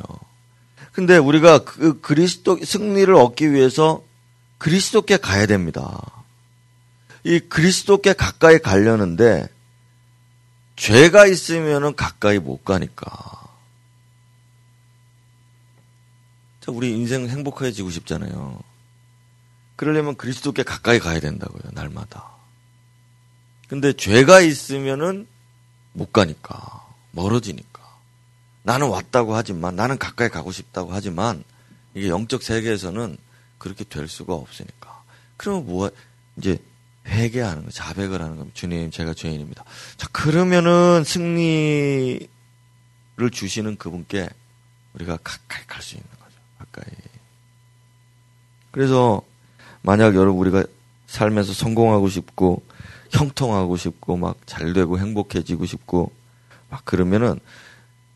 근데 0.91 1.17
우리가 1.17 1.59
그 1.59 2.01
그리스도 2.01 2.59
승리를 2.61 3.13
얻기 3.15 3.53
위해서 3.53 4.03
그리스도께 4.63 5.17
가야 5.17 5.45
됩니다. 5.45 6.23
이 7.25 7.37
그리스도께 7.37 8.13
가까이 8.13 8.59
가려는데 8.59 9.49
죄가 10.77 11.25
있으면은 11.27 11.97
가까이 11.97 12.39
못 12.39 12.63
가니까. 12.63 13.09
자, 16.61 16.71
우리 16.71 16.91
인생 16.91 17.27
행복해지고 17.27 17.89
싶잖아요. 17.89 18.61
그러려면 19.75 20.15
그리스도께 20.15 20.63
가까이 20.63 20.97
가야 20.97 21.19
된다고요, 21.19 21.71
날마다. 21.73 22.29
근데 23.67 23.91
죄가 23.91 24.39
있으면은 24.39 25.27
못 25.91 26.13
가니까. 26.13 26.87
멀어지니까. 27.11 27.81
나는 28.61 28.87
왔다고 28.87 29.35
하지만, 29.35 29.75
나는 29.75 29.97
가까이 29.97 30.29
가고 30.29 30.53
싶다고 30.53 30.93
하지만, 30.93 31.43
이게 31.95 32.07
영적 32.07 32.43
세계에서는 32.43 33.17
그렇게 33.63 33.85
될 33.85 34.09
수가 34.09 34.33
없으니까. 34.33 35.03
그러면 35.37 35.65
뭐, 35.65 35.89
이제 36.35 36.57
회개하는 37.07 37.63
거, 37.63 37.71
자백을 37.71 38.21
하는 38.21 38.35
겁니다. 38.35 38.53
주님, 38.53 38.91
제가 38.91 39.13
죄인입니다. 39.13 39.63
자, 39.95 40.09
그러면은 40.11 41.05
승리를 41.05 42.27
주시는 43.31 43.77
그분께 43.77 44.27
우리가 44.95 45.17
가까이 45.23 45.63
갈 45.65 45.81
수 45.81 45.95
있는 45.95 46.09
거죠. 46.19 46.35
가까이. 46.57 46.93
그래서 48.71 49.21
만약 49.81 50.15
여러분 50.15 50.41
우리가 50.41 50.65
살면서 51.07 51.53
성공하고 51.53 52.09
싶고 52.09 52.63
형통하고 53.11 53.77
싶고 53.77 54.17
막 54.17 54.35
잘 54.45 54.73
되고 54.73 54.99
행복해지고 54.99 55.65
싶고 55.65 56.11
막 56.69 56.83
그러면은 56.83 57.39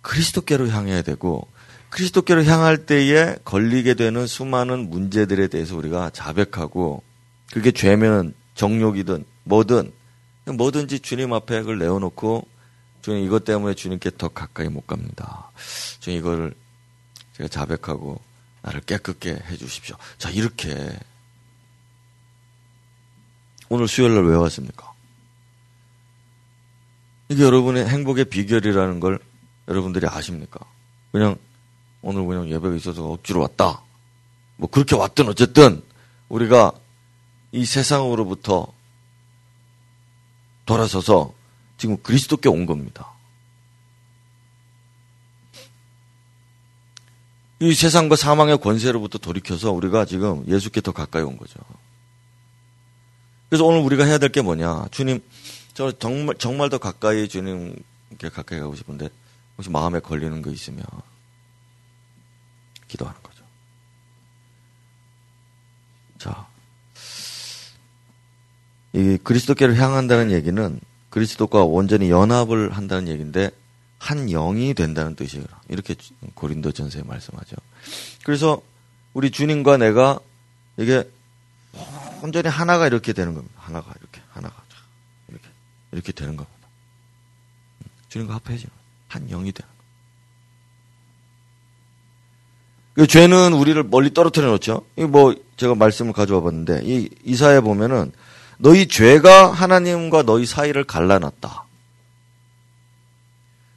그리스도께로 0.01 0.67
향해야 0.69 1.03
되고 1.03 1.47
그리스도께로 1.89 2.44
향할 2.44 2.86
때에 2.86 3.38
걸리게 3.46 3.94
되는 3.94 4.27
수많은 4.27 4.89
문제들에 4.89 5.48
대해서 5.48 5.75
우리가 5.75 6.10
자백하고 6.12 7.03
그게 7.51 7.72
죄면 7.72 8.34
정욕이든 8.56 9.25
뭐든 9.44 9.91
뭐든지 10.46 11.00
주님 11.00 11.34
앞에 11.34 11.62
그걸 11.62 11.79
내어놓고 11.79 12.48
주님 13.01 13.24
이것 13.25 13.46
때문에 13.46 13.74
주님께 13.74 14.12
더 14.17 14.27
가까이 14.27 14.67
못 14.67 14.86
갑니다. 14.86 15.50
주님 16.00 16.20
이거를 16.20 16.53
제가 17.38 17.48
자백하고 17.48 18.20
나를 18.62 18.82
깨끗게 18.82 19.32
해주십시오. 19.50 19.96
자 20.17 20.29
이렇게 20.29 20.98
오늘 23.70 23.88
수요일 23.88 24.15
날 24.15 24.24
왜 24.25 24.36
왔습니까? 24.36 24.91
이게 27.29 27.44
여러분의 27.44 27.88
행복의 27.88 28.25
비결이라는 28.25 29.00
걸 29.00 29.20
여러분들이 29.67 30.08
아십니까? 30.08 30.60
그냥 31.12 31.36
오늘 32.01 32.25
그냥 32.25 32.49
예배가 32.49 32.75
있어서 32.75 33.05
억지로 33.11 33.41
왔다. 33.41 33.81
뭐 34.57 34.69
그렇게 34.69 34.95
왔든 34.95 35.27
어쨌든 35.27 35.83
우리가 36.29 36.71
이 37.51 37.65
세상으로부터 37.65 38.67
돌아서서 40.65 41.33
지금 41.77 41.97
그리스도께 42.01 42.49
온 42.49 42.65
겁니다. 42.65 43.11
이 47.59 47.73
세상과 47.73 48.15
사망의 48.15 48.59
권세로부터 48.59 49.17
돌이켜서 49.17 49.71
우리가 49.71 50.05
지금 50.05 50.45
예수께 50.47 50.81
더 50.81 50.91
가까이 50.91 51.23
온 51.23 51.37
거죠. 51.37 51.59
그래서 53.49 53.65
오늘 53.65 53.79
우리가 53.81 54.03
해야 54.05 54.17
될 54.17 54.29
게 54.29 54.41
뭐냐. 54.41 54.87
주님, 54.91 55.21
저 55.73 55.91
정말, 55.91 56.35
정말 56.37 56.69
더 56.69 56.77
가까이 56.77 57.27
주님께 57.27 58.29
가까이 58.31 58.59
가고 58.59 58.75
싶은데, 58.75 59.09
혹시 59.57 59.69
마음에 59.69 59.99
걸리는 59.99 60.41
거 60.41 60.51
있으면, 60.51 60.83
기도하는 62.88 63.22
거죠. 63.22 63.44
자. 66.17 66.48
이 68.94 69.17
그리스도께를 69.24 69.75
향한다는 69.77 70.32
얘기는 70.32 70.79
그리스도과 71.10 71.63
온전히 71.63 72.10
연합을 72.10 72.72
한다는 72.72 73.08
얘기인데, 73.08 73.51
한 74.00 74.27
영이 74.27 74.74
된다는 74.74 75.15
뜻이에요. 75.15 75.46
이렇게 75.70 75.96
고린도 76.36 76.72
전서에 76.72 77.03
말씀하죠. 77.03 77.56
그래서 78.24 78.62
우리 79.13 79.32
주님과 79.32 79.77
내가 79.77 80.20
이게 80.77 81.10
온전히 82.22 82.48
하나가 82.50 82.88
이렇게 82.88 83.13
되는 83.13 83.34
겁니다. 83.34 83.56
하나가 83.58 83.94
이렇게 84.00 84.22
하나가 84.29 84.63
이렇게 85.27 85.48
이렇게 85.91 86.12
되는 86.12 86.36
겁니다. 86.36 86.67
주님과 88.10 88.36
합해지는 88.36 88.72
한 89.08 89.27
영이 89.27 89.51
되는 89.51 89.67
거예요. 89.67 89.77
죄는 93.05 93.53
우리를 93.53 93.81
멀리 93.83 94.13
떨어뜨려 94.13 94.47
놓죠. 94.47 94.81
이뭐 94.95 95.35
제가 95.57 95.75
말씀을 95.75 96.13
가져와 96.13 96.41
봤는데 96.41 96.81
이 96.83 97.09
이사에 97.23 97.59
보면은 97.59 98.11
너희 98.57 98.87
죄가 98.87 99.51
하나님과 99.51 100.23
너희 100.23 100.45
사이를 100.45 100.83
갈라놨다. 100.83 101.65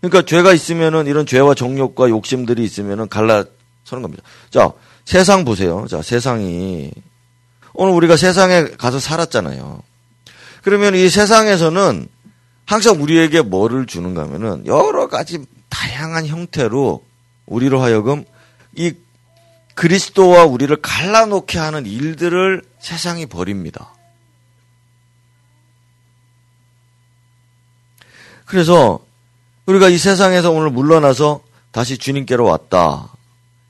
그러니까 0.00 0.22
죄가 0.24 0.54
있으면은 0.54 1.06
이런 1.06 1.26
죄와 1.26 1.54
정욕과 1.54 2.08
욕심들이 2.08 2.64
있으면은 2.64 3.08
갈라서는 3.08 4.02
겁니다. 4.02 4.22
자, 4.48 4.72
세상 5.04 5.44
보세요. 5.44 5.86
자, 5.88 6.00
세상이 6.00 6.90
오늘 7.74 7.92
우리가 7.92 8.16
세상에 8.16 8.64
가서 8.78 8.98
살았잖아요. 8.98 9.82
그러면 10.62 10.94
이 10.94 11.08
세상에서는 11.08 12.08
항상 12.64 13.02
우리에게 13.02 13.42
뭐를 13.42 13.86
주는가 13.86 14.22
하면은 14.22 14.64
여러 14.66 15.08
가지 15.08 15.44
다양한 15.68 16.26
형태로 16.26 17.04
우리로 17.46 17.80
하여금 17.82 18.24
이 18.76 18.94
그리스도와 19.80 20.44
우리를 20.44 20.76
갈라놓게 20.82 21.58
하는 21.58 21.86
일들을 21.86 22.62
세상이 22.80 23.24
벌입니다. 23.24 23.94
그래서 28.44 28.98
우리가 29.64 29.88
이 29.88 29.96
세상에서 29.96 30.50
오늘 30.50 30.68
물러나서 30.68 31.40
다시 31.70 31.96
주님께로 31.96 32.44
왔다. 32.44 33.08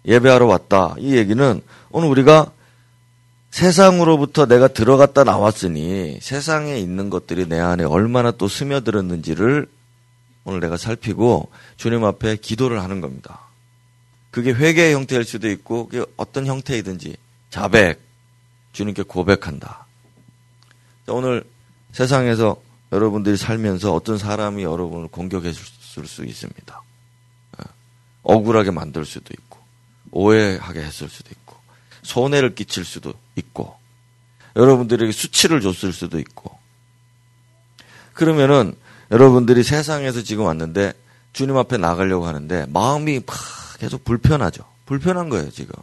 예배하러 0.04 0.46
왔다. 0.46 0.96
이 0.98 1.14
얘기는 1.14 1.62
오늘 1.90 2.08
우리가 2.08 2.50
세상으로부터 3.52 4.46
내가 4.46 4.66
들어갔다 4.66 5.22
나왔으니 5.22 6.18
세상에 6.20 6.76
있는 6.76 7.08
것들이 7.08 7.48
내 7.48 7.60
안에 7.60 7.84
얼마나 7.84 8.32
또 8.32 8.48
스며들었는지를 8.48 9.68
오늘 10.42 10.58
내가 10.58 10.76
살피고 10.76 11.52
주님 11.76 12.04
앞에 12.04 12.34
기도를 12.34 12.82
하는 12.82 13.00
겁니다. 13.00 13.49
그게 14.30 14.52
회개의 14.52 14.94
형태일 14.94 15.24
수도 15.24 15.48
있고 15.50 15.88
그게 15.88 16.04
어떤 16.16 16.46
형태이든지 16.46 17.16
자백 17.50 18.00
주님께 18.72 19.02
고백한다. 19.02 19.86
오늘 21.08 21.44
세상에서 21.92 22.60
여러분들이 22.92 23.36
살면서 23.36 23.94
어떤 23.94 24.18
사람이 24.18 24.62
여러분을 24.62 25.08
공격했을 25.08 26.06
수 26.06 26.24
있습니다. 26.24 26.82
어, 27.58 27.62
억울하게 28.22 28.70
만들 28.70 29.04
수도 29.04 29.32
있고 29.32 29.58
오해하게 30.12 30.80
했을 30.80 31.08
수도 31.08 31.30
있고 31.30 31.56
손해를 32.02 32.54
끼칠 32.54 32.84
수도 32.84 33.12
있고 33.36 33.76
여러분들에게 34.56 35.12
수치를 35.12 35.60
줬을 35.60 35.92
수도 35.92 36.18
있고 36.18 36.58
그러면은 38.12 38.74
여러분들이 39.10 39.62
세상에서 39.62 40.22
지금 40.22 40.44
왔는데 40.44 40.92
주님 41.32 41.56
앞에 41.56 41.76
나가려고 41.76 42.26
하는데 42.26 42.66
마음이 42.68 43.20
계속 43.80 44.04
불편하죠. 44.04 44.62
불편한 44.84 45.28
거예요, 45.30 45.50
지금. 45.50 45.74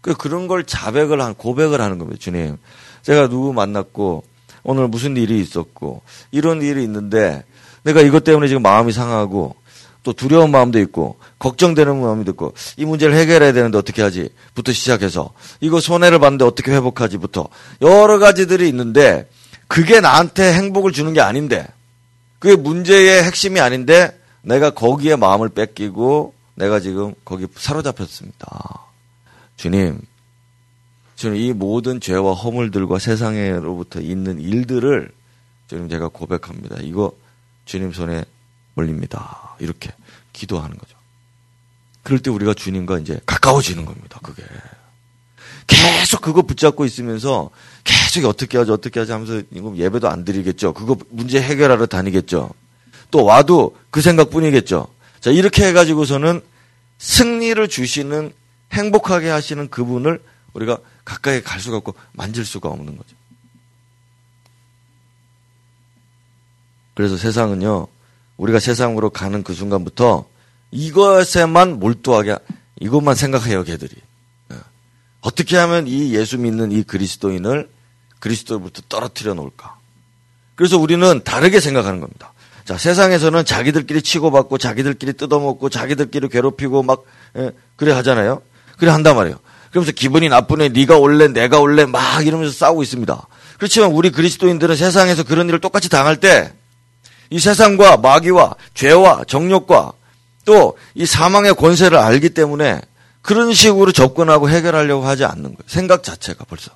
그 0.00 0.14
그런 0.14 0.48
걸 0.48 0.64
자백을 0.64 1.20
한 1.20 1.34
고백을 1.34 1.80
하는 1.80 1.98
겁니다. 1.98 2.18
주님. 2.20 2.56
제가 3.02 3.28
누구 3.28 3.52
만났고 3.52 4.24
오늘 4.62 4.88
무슨 4.88 5.16
일이 5.16 5.38
있었고 5.40 6.02
이런 6.30 6.62
일이 6.62 6.82
있는데 6.82 7.44
내가 7.82 8.00
이것 8.00 8.24
때문에 8.24 8.48
지금 8.48 8.62
마음이 8.62 8.92
상하고 8.92 9.54
또 10.02 10.12
두려운 10.12 10.50
마음도 10.50 10.78
있고 10.80 11.16
걱정되는 11.38 12.00
마음이 12.00 12.24
있고 12.28 12.54
이 12.76 12.84
문제를 12.84 13.14
해결해야 13.14 13.52
되는데 13.52 13.76
어떻게 13.76 14.02
하지?부터 14.02 14.72
시작해서 14.72 15.32
이거 15.60 15.80
손해를 15.80 16.18
봤는데 16.18 16.44
어떻게 16.44 16.72
회복하지?부터 16.72 17.48
여러 17.82 18.18
가지들이 18.18 18.68
있는데 18.68 19.28
그게 19.68 20.00
나한테 20.00 20.54
행복을 20.54 20.92
주는 20.92 21.12
게 21.12 21.20
아닌데 21.20 21.66
그게 22.38 22.56
문제의 22.56 23.22
핵심이 23.24 23.60
아닌데 23.60 24.18
내가 24.42 24.70
거기에 24.70 25.16
마음을 25.16 25.48
뺏기고 25.50 26.34
내가 26.54 26.80
지금 26.80 27.14
거기 27.24 27.46
사로잡혔습니다. 27.54 28.86
주님, 29.56 30.00
주님 31.16 31.36
이 31.36 31.52
모든 31.52 32.00
죄와 32.00 32.34
허물들과 32.34 32.98
세상에로부터 32.98 34.00
있는 34.00 34.40
일들을 34.40 35.10
주님 35.68 35.88
제가 35.88 36.08
고백합니다. 36.08 36.76
이거 36.80 37.12
주님 37.64 37.92
손에 37.92 38.24
몰립니다. 38.74 39.56
이렇게 39.58 39.92
기도하는 40.32 40.76
거죠. 40.76 40.96
그럴 42.02 42.18
때 42.18 42.30
우리가 42.30 42.54
주님과 42.54 42.98
이제 42.98 43.20
가까워지는 43.26 43.84
겁니다. 43.84 44.20
그게. 44.22 44.42
계속 45.66 46.20
그거 46.20 46.42
붙잡고 46.42 46.84
있으면서 46.84 47.50
계속 47.84 48.28
어떻게 48.28 48.58
하지 48.58 48.70
어떻게 48.70 49.00
하지 49.00 49.12
하면서 49.12 49.40
예배도 49.76 50.08
안 50.08 50.24
드리겠죠. 50.24 50.74
그거 50.74 50.96
문제 51.08 51.40
해결하러 51.40 51.86
다니겠죠. 51.86 52.50
또 53.10 53.24
와도 53.24 53.76
그 53.90 54.02
생각뿐이겠죠. 54.02 54.88
자 55.24 55.30
이렇게 55.30 55.66
해가지고서는 55.68 56.42
승리를 56.98 57.66
주시는 57.66 58.34
행복하게 58.72 59.30
하시는 59.30 59.70
그분을 59.70 60.22
우리가 60.52 60.76
가까이 61.02 61.40
갈 61.42 61.60
수가 61.60 61.78
없고 61.78 61.94
만질 62.12 62.44
수가 62.44 62.68
없는 62.68 62.94
거죠. 62.94 63.16
그래서 66.92 67.16
세상은요 67.16 67.86
우리가 68.36 68.58
세상으로 68.58 69.08
가는 69.08 69.42
그 69.42 69.54
순간부터 69.54 70.28
이것에만 70.72 71.78
몰두하게 71.78 72.36
이것만 72.82 73.14
생각해요, 73.14 73.64
걔들이. 73.64 73.94
예. 74.52 74.56
어떻게 75.22 75.56
하면 75.56 75.86
이 75.86 76.14
예수 76.14 76.36
믿는 76.36 76.70
이 76.70 76.82
그리스도인을 76.82 77.70
그리스도로부터 78.18 78.82
떨어뜨려 78.90 79.32
놓을까? 79.32 79.78
그래서 80.54 80.76
우리는 80.76 81.24
다르게 81.24 81.60
생각하는 81.60 82.00
겁니다. 82.00 82.33
자, 82.64 82.78
세상에서는 82.78 83.44
자기들끼리 83.44 84.02
치고받고 84.02 84.58
자기들끼리 84.58 85.14
뜯어먹고 85.14 85.68
자기들끼리 85.68 86.28
괴롭히고 86.28 86.82
막 86.82 87.04
예, 87.36 87.52
그래 87.76 87.92
하잖아요. 87.92 88.42
그래 88.78 88.90
한단 88.90 89.16
말이에요. 89.16 89.38
그러면서 89.70 89.92
기분이 89.92 90.28
나쁘네. 90.28 90.70
네가 90.70 90.96
올래, 90.98 91.28
내가 91.28 91.58
올래 91.58 91.84
막 91.84 92.26
이러면서 92.26 92.52
싸우고 92.52 92.82
있습니다. 92.82 93.26
그렇지만 93.58 93.90
우리 93.92 94.10
그리스도인들은 94.10 94.76
세상에서 94.76 95.24
그런 95.24 95.48
일을 95.48 95.60
똑같이 95.60 95.88
당할 95.88 96.18
때 96.18 96.52
이 97.30 97.38
세상과 97.40 97.96
마귀와 97.96 98.54
죄와 98.74 99.24
정욕과 99.26 99.92
또 100.44 100.76
이 100.94 101.06
사망의 101.06 101.54
권세를 101.54 101.98
알기 101.98 102.30
때문에 102.30 102.80
그런 103.22 103.52
식으로 103.54 103.92
접근하고 103.92 104.50
해결하려고 104.50 105.06
하지 105.06 105.24
않는 105.24 105.42
거예요. 105.42 105.56
생각 105.66 106.02
자체가 106.04 106.44
벌써. 106.44 106.70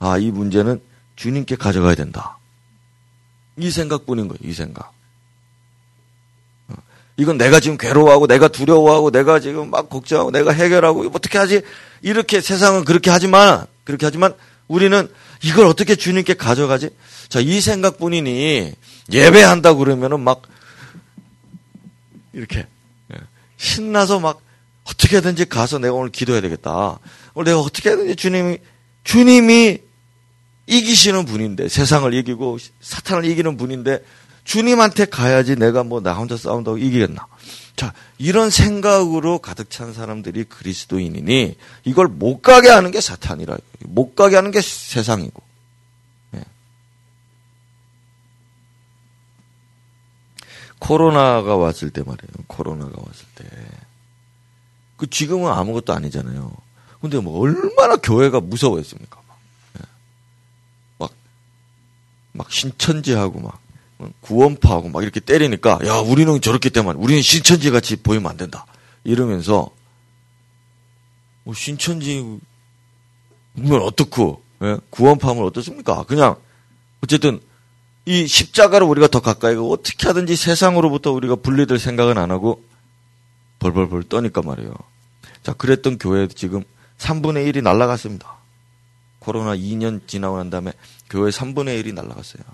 아, 0.00 0.18
이 0.18 0.30
문제는 0.30 0.82
주님께 1.14 1.56
가져가야 1.56 1.94
된다. 1.94 2.36
이 3.56 3.70
생각뿐인 3.70 4.28
거예요, 4.28 4.38
이 4.42 4.52
생각. 4.52 4.92
어, 7.16 7.22
이건 7.22 7.38
내가 7.38 7.60
지금 7.60 7.78
괴로워하고 7.78 8.26
내가 8.26 8.48
두려워하고 8.48 9.10
내가 9.10 9.40
지금 9.40 9.70
막 9.70 9.88
걱정하고 9.88 10.30
내가 10.30 10.52
해결하고 10.52 11.10
어떻게 11.14 11.38
하지? 11.38 11.62
이렇게 12.02 12.40
세상은 12.40 12.84
그렇게 12.84 13.10
하지만 13.10 13.66
그렇게 13.84 14.06
하지만 14.06 14.34
우리는 14.68 15.08
이걸 15.42 15.66
어떻게 15.66 15.96
주님께 15.96 16.34
가져가지? 16.34 16.90
자, 17.28 17.40
이 17.40 17.60
생각뿐이니 17.60 18.72
예배한다 19.12 19.74
그러면은 19.74 20.20
막 20.20 20.42
이렇게 22.32 22.66
예, 23.12 23.16
신나서 23.56 24.20
막 24.20 24.40
어떻게든지 24.84 25.46
가서 25.46 25.78
내가 25.78 25.94
오늘 25.94 26.10
기도해야 26.10 26.42
되겠다. 26.42 26.98
오늘 27.34 27.52
내가 27.52 27.60
어떻게든지 27.60 28.16
주님이 28.16 28.58
주님이 29.04 29.78
이기시는 30.66 31.26
분인데 31.26 31.68
세상을 31.68 32.12
이기고 32.12 32.58
사탄을 32.80 33.24
이기는 33.24 33.56
분인데 33.56 34.00
주님한테 34.46 35.06
가야지 35.06 35.56
내가 35.56 35.82
뭐 35.82 36.00
나 36.00 36.14
혼자 36.14 36.36
싸운다고 36.36 36.78
이기겠나. 36.78 37.26
자, 37.74 37.92
이런 38.16 38.48
생각으로 38.48 39.38
가득 39.40 39.70
찬 39.70 39.92
사람들이 39.92 40.44
그리스도인이니 40.44 41.56
이걸 41.84 42.06
못 42.06 42.40
가게 42.40 42.70
하는 42.70 42.90
게 42.90 43.00
사탄이라. 43.00 43.58
못 43.80 44.14
가게 44.14 44.36
하는 44.36 44.52
게 44.52 44.62
세상이고. 44.62 45.42
예. 46.36 46.44
코로나가 50.78 51.56
왔을 51.56 51.90
때 51.90 52.00
말이에요. 52.02 52.44
코로나가 52.46 52.92
왔을 53.04 53.26
때. 53.34 53.44
그 54.96 55.10
지금은 55.10 55.52
아무것도 55.52 55.92
아니잖아요. 55.92 56.52
근데 57.00 57.18
뭐 57.18 57.40
얼마나 57.40 57.96
교회가 57.96 58.40
무서워했습니까? 58.40 59.20
막, 59.28 59.38
예. 59.80 59.82
막, 60.98 61.10
막 62.32 62.50
신천지하고 62.50 63.40
막 63.40 63.65
구원파하고 64.20 64.90
막 64.90 65.02
이렇게 65.02 65.20
때리니까 65.20 65.80
야 65.86 65.96
우리는 65.98 66.40
저렇기 66.40 66.70
때문에 66.70 66.98
우리는 66.98 67.22
신천지 67.22 67.70
같이 67.70 67.96
보이면 67.96 68.30
안 68.30 68.36
된다 68.36 68.66
이러면서 69.04 69.70
뭐 71.44 71.54
신천지 71.54 72.38
면 73.54 73.82
어떻고 73.82 74.42
예? 74.62 74.78
구원파면 74.90 75.44
어떻습니까? 75.44 76.04
그냥 76.04 76.36
어쨌든 77.02 77.40
이 78.04 78.26
십자가를 78.26 78.86
우리가 78.86 79.08
더 79.08 79.20
가까이 79.20 79.54
가고 79.54 79.72
어떻게 79.72 80.06
하든지 80.06 80.36
세상으로부터 80.36 81.12
우리가 81.12 81.36
분리될 81.36 81.78
생각은 81.78 82.18
안 82.18 82.30
하고 82.30 82.62
벌벌벌 83.58 84.04
떠니까 84.04 84.42
말이에요. 84.42 84.74
자, 85.42 85.52
그랬던 85.52 85.98
교회 85.98 86.28
지금 86.28 86.62
3분의 86.98 87.52
1이 87.52 87.62
날라갔습니다. 87.62 88.36
코로나 89.18 89.56
2년 89.56 90.06
지나고 90.06 90.36
난 90.38 90.50
다음에 90.50 90.72
교회 91.10 91.30
3분의 91.30 91.82
1이 91.82 91.94
날라갔어요. 91.94 92.44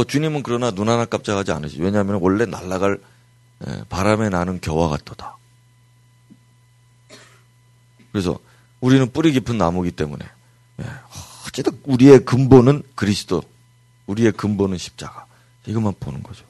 예. 0.00 0.02
뭐 0.02 0.04
주님은 0.04 0.42
그러나 0.42 0.70
눈 0.70 0.88
하나 0.88 1.04
깜짝하지 1.04 1.52
않으시죠. 1.52 1.82
왜냐하면 1.82 2.18
원래 2.20 2.46
날라갈 2.46 2.98
예, 3.66 3.84
바람에 3.88 4.28
나는 4.30 4.60
겨와 4.60 4.88
같도다. 4.88 5.36
그래서 8.12 8.38
우리는 8.80 9.10
뿌리 9.12 9.32
깊은 9.32 9.58
나무기 9.58 9.90
때문에 9.90 10.24
예, 10.80 10.84
어쨌든 11.46 11.78
우리의 11.84 12.24
근본은 12.24 12.82
그리스도, 12.94 13.42
우리의 14.06 14.32
근본은 14.32 14.78
십자가. 14.78 15.26
이것만 15.66 15.94
보는 16.00 16.22
거죠. 16.22 16.44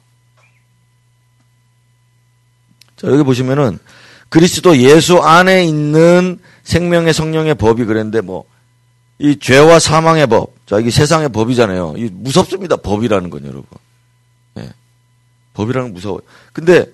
자, 2.95 3.07
여기 3.07 3.23
보시면은 3.23 3.77
그리스도 4.29 4.77
예수 4.77 5.19
안에 5.19 5.65
있는 5.65 6.39
생명의 6.63 7.13
성령의 7.13 7.55
법이 7.55 7.85
그랬는데 7.85 8.21
뭐 8.21 8.51
이 9.21 9.37
죄와 9.37 9.77
사망의 9.77 10.25
법, 10.25 10.60
자 10.71 10.79
이게 10.79 10.89
세상의 10.89 11.27
법이잖아요. 11.33 11.95
이 11.97 12.09
무섭습니다. 12.13 12.77
법이라는 12.77 13.29
건 13.29 13.43
여러분. 13.43 13.65
예. 14.57 14.71
법이라는 15.53 15.89
건 15.89 15.93
무서워요. 15.93 16.21
근데 16.53 16.85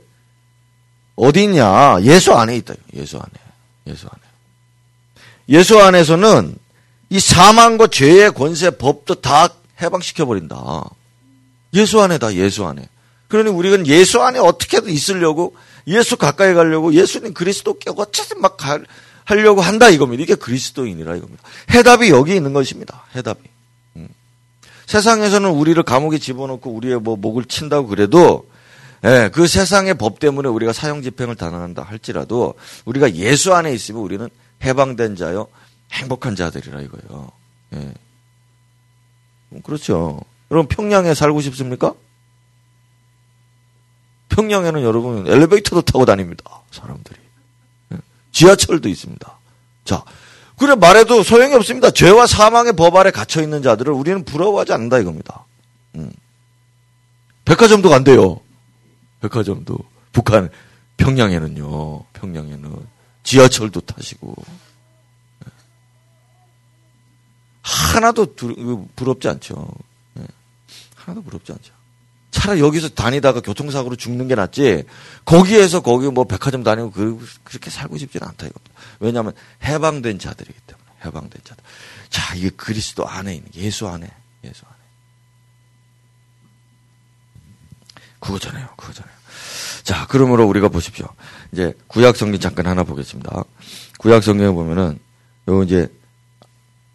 어디 1.16 1.44
있냐? 1.44 2.02
예수 2.02 2.34
안에 2.34 2.58
있다. 2.58 2.74
예수 2.96 3.18
안에. 3.18 3.30
예수 3.86 4.08
안에. 4.08 4.22
예수 5.50 5.80
안에서는 5.80 6.56
이 7.12 7.20
사망과 7.20 7.86
죄의 7.86 8.34
권세 8.34 8.72
법도 8.72 9.22
다 9.22 9.50
해방시켜 9.80 10.26
버린다. 10.26 10.90
예수 11.76 12.02
안에 12.02 12.18
다 12.18 12.34
예수 12.34 12.66
안에. 12.66 12.90
그러니 13.28 13.52
우리는 13.52 13.86
예수 13.86 14.24
안에 14.24 14.40
어떻게든 14.40 14.90
있으려고 14.90 15.56
예수 15.86 16.18
가까이 16.18 16.56
가려고 16.56 16.96
예수님 16.96 17.36
그리스도께 17.36 17.92
어쨌든 17.96 18.42
막 18.42 18.58
가, 18.58 18.80
하려고 19.24 19.62
한다 19.62 19.90
이겁니다. 19.90 20.24
이게 20.24 20.34
그리스도인이라 20.34 21.16
이겁니다. 21.18 21.44
해답이 21.70 22.10
여기 22.10 22.36
있는 22.36 22.54
것입니다. 22.54 23.04
해답이. 23.16 23.57
음. 24.88 24.92
세상에서는 24.92 25.50
우리를 25.50 25.82
감옥에 25.84 26.18
집어넣고 26.18 26.72
우리의 26.72 27.00
뭐 27.00 27.18
목을 27.18 27.46
친다고 27.46 27.88
그래도 27.88 28.50
예, 29.04 29.30
그 29.32 29.46
세상의 29.46 29.96
법 29.96 30.20
때문에 30.20 30.50
우리가 30.50 30.74
사형 30.74 31.04
집행을 31.04 31.36
당한다 31.36 31.84
할지라도 31.84 32.56
우리가 32.86 33.14
예수 33.14 33.54
안에 33.54 33.72
있으면 33.74 34.02
우리는 34.02 34.28
해방된 34.64 35.16
자요 35.16 35.48
행복한 35.92 36.36
자들이라 36.36 36.82
이거예요. 36.82 37.32
예. 37.74 37.94
음, 39.50 39.62
그렇죠. 39.62 40.20
여러분 40.50 40.68
평양에 40.68 41.14
살고 41.14 41.42
싶습니까? 41.42 41.94
평양에는 44.30 44.82
여러분 44.82 45.28
엘리베이터도 45.28 45.82
타고 45.82 46.06
다닙니다. 46.06 46.44
사람들이. 46.72 47.20
예. 47.94 47.98
지하철도 48.32 48.90
있습니다. 48.90 49.38
자, 49.86 50.04
그래 50.58 50.76
말해도 50.76 51.24
소용이 51.24 51.54
없습니다. 51.54 51.92
죄와 51.92 52.26
사망의 52.26 52.74
법 52.74 52.96
아래 52.96 53.12
갇혀 53.12 53.42
있는 53.42 53.62
자들을 53.62 53.94
우리는 53.94 54.26
부러워하지 54.26 54.74
않는다 54.74 54.98
이겁니다. 54.98 55.46
음. 55.96 56.12
백화점도 57.46 57.90
간대요. 57.90 58.42
백화점도 59.22 59.78
북한 60.12 60.50
평양에는요. 60.98 62.04
평양에는 62.14 62.88
지하철도 63.24 63.82
타시고 63.82 64.36
예. 65.46 65.52
하나도 67.62 68.36
부럽지 68.96 69.30
않죠. 69.30 69.68
예. 70.20 70.26
하나도 70.96 71.22
부럽지 71.22 71.52
않죠. 71.52 71.77
차라리 72.38 72.60
여기서 72.62 72.90
다니다가 72.90 73.42
교통사고로 73.42 73.96
죽는 73.96 74.28
게 74.28 74.36
낫지. 74.36 74.84
거기에서 75.26 75.82
거기 75.82 76.08
뭐 76.08 76.26
백화점 76.26 76.62
다니고 76.62 76.92
그, 76.92 77.28
그렇게 77.44 77.72
살고 77.72 77.98
싶지는 77.98 78.28
않다 78.28 78.46
이겁니다. 78.46 78.76
왜냐하면 79.00 79.34
해방된 79.64 80.20
자들이기 80.20 80.60
때문에 80.68 80.86
해방된 81.04 81.42
자들. 81.44 81.64
자 82.10 82.36
이게 82.36 82.50
그리스도 82.52 83.08
안에 83.08 83.34
있는 83.34 83.50
예수 83.56 83.88
안에 83.88 84.08
예수 84.44 84.64
안에. 84.68 84.78
그거잖아요, 88.20 88.68
그거잖아요. 88.78 89.14
자 89.82 90.06
그러므로 90.08 90.46
우리가 90.46 90.70
보십시오. 90.70 91.08
이제 91.52 91.74
구약 91.88 92.18
성경 92.18 92.40
잠깐 92.40 92.68
하나 92.68 92.84
보겠습니다. 92.84 93.44
구약 93.98 94.22
성경에 94.22 94.52
보면은 94.52 95.00
요 95.50 95.64
이제 95.64 95.92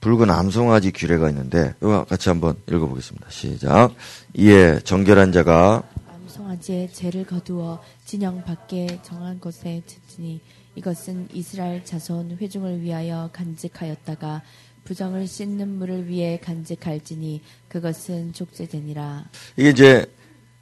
붉은 0.03 0.31
암송아지 0.31 0.91
규례가 0.91 1.31
있는데 1.31 1.75
이거 1.81 2.05
같이 2.05 2.29
한번 2.29 2.57
읽어보겠습니다. 2.69 3.31
시작. 3.31 3.95
이에 4.35 4.81
정결한 4.81 5.31
자가 5.31 5.85
암송아지의 6.09 6.93
죄를 6.93 7.25
거두어 7.25 7.81
진영 8.05 8.43
밖에 8.43 8.99
정한 9.05 9.39
곳에 9.39 9.81
짓으니 9.87 10.41
이것은 10.75 11.29
이스라엘 11.33 11.85
자손 11.85 12.37
회중을 12.41 12.83
위하여 12.83 13.31
간직하였다가 13.33 14.43
부정을 14.85 15.29
씻는 15.29 15.69
물을 15.69 16.09
위해 16.09 16.41
간직할지니 16.43 17.41
그것은 17.69 18.33
족제되니라. 18.33 19.27
이게 19.57 19.71
이제 19.71 20.07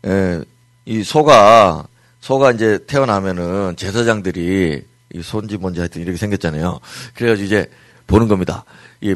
에, 0.05 0.43
이 0.85 1.03
소가 1.03 1.89
소가 2.21 2.53
이제 2.53 2.79
태어나면은 2.87 3.77
제사장들이 3.77 4.85
이 5.15 5.23
손지 5.23 5.57
뭔지 5.57 5.81
하여튼 5.81 6.03
이렇게 6.03 6.19
생겼잖아요. 6.19 6.79
그래가지고 7.15 7.47
이제 7.47 7.71
보는 8.07 8.29
겁니다. 8.29 8.65
이 9.01 9.15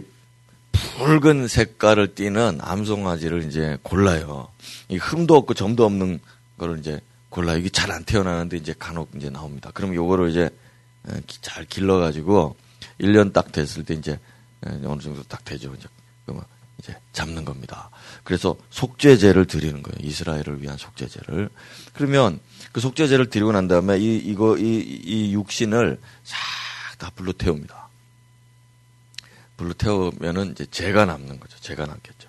붉은 0.75 1.49
색깔을 1.49 2.15
띠는 2.15 2.59
암송아지를 2.61 3.45
이제 3.45 3.79
골라요. 3.83 4.49
이 4.89 4.97
흠도 4.97 5.37
없고 5.37 5.55
점도 5.55 5.85
없는 5.85 6.21
거를 6.59 6.79
이제 6.79 7.01
골라요. 7.31 7.59
이게 7.59 7.69
잘 7.69 7.91
안 7.91 8.05
태어나는데 8.05 8.57
이제 8.57 8.75
간혹 8.79 9.11
이제 9.17 9.31
나옵니다. 9.31 9.71
그럼 9.73 9.95
요거를 9.95 10.31
이제 10.31 10.51
잘 11.41 11.65
길러 11.65 11.99
가지고 11.99 12.57
1년 13.01 13.33
딱 13.33 13.53
됐을 13.53 13.85
때 13.85 13.95
이제 13.95 14.19
어느 14.85 15.01
정도 15.01 15.23
딱 15.25 15.45
되죠. 15.45 15.73
이제 15.79 15.89
그러면 16.25 16.45
이제 16.79 16.97
잡는 17.13 17.45
겁니다. 17.45 17.91
그래서 18.25 18.57
속죄제를 18.71 19.47
드리는 19.47 19.83
거예요. 19.83 19.97
이스라엘을 20.01 20.63
위한 20.63 20.77
속죄제를. 20.77 21.51
그러면 21.93 22.41
그 22.73 22.81
속죄제를 22.81 23.31
드리고 23.31 23.53
난 23.53 23.69
다음에 23.69 23.99
이 23.99 24.17
이거 24.17 24.57
이, 24.59 24.81
이 25.05 25.33
육신을 25.35 26.01
싹 26.25 26.39
다 26.99 27.11
불러 27.15 27.33
태웁니다. 27.33 27.84
불로 29.57 29.73
태우면은 29.73 30.53
이제 30.53 30.67
죄가 30.67 31.05
남는 31.05 31.41
거죠. 31.41 31.59
죄가 31.61 31.87
남겠죠. 31.87 32.29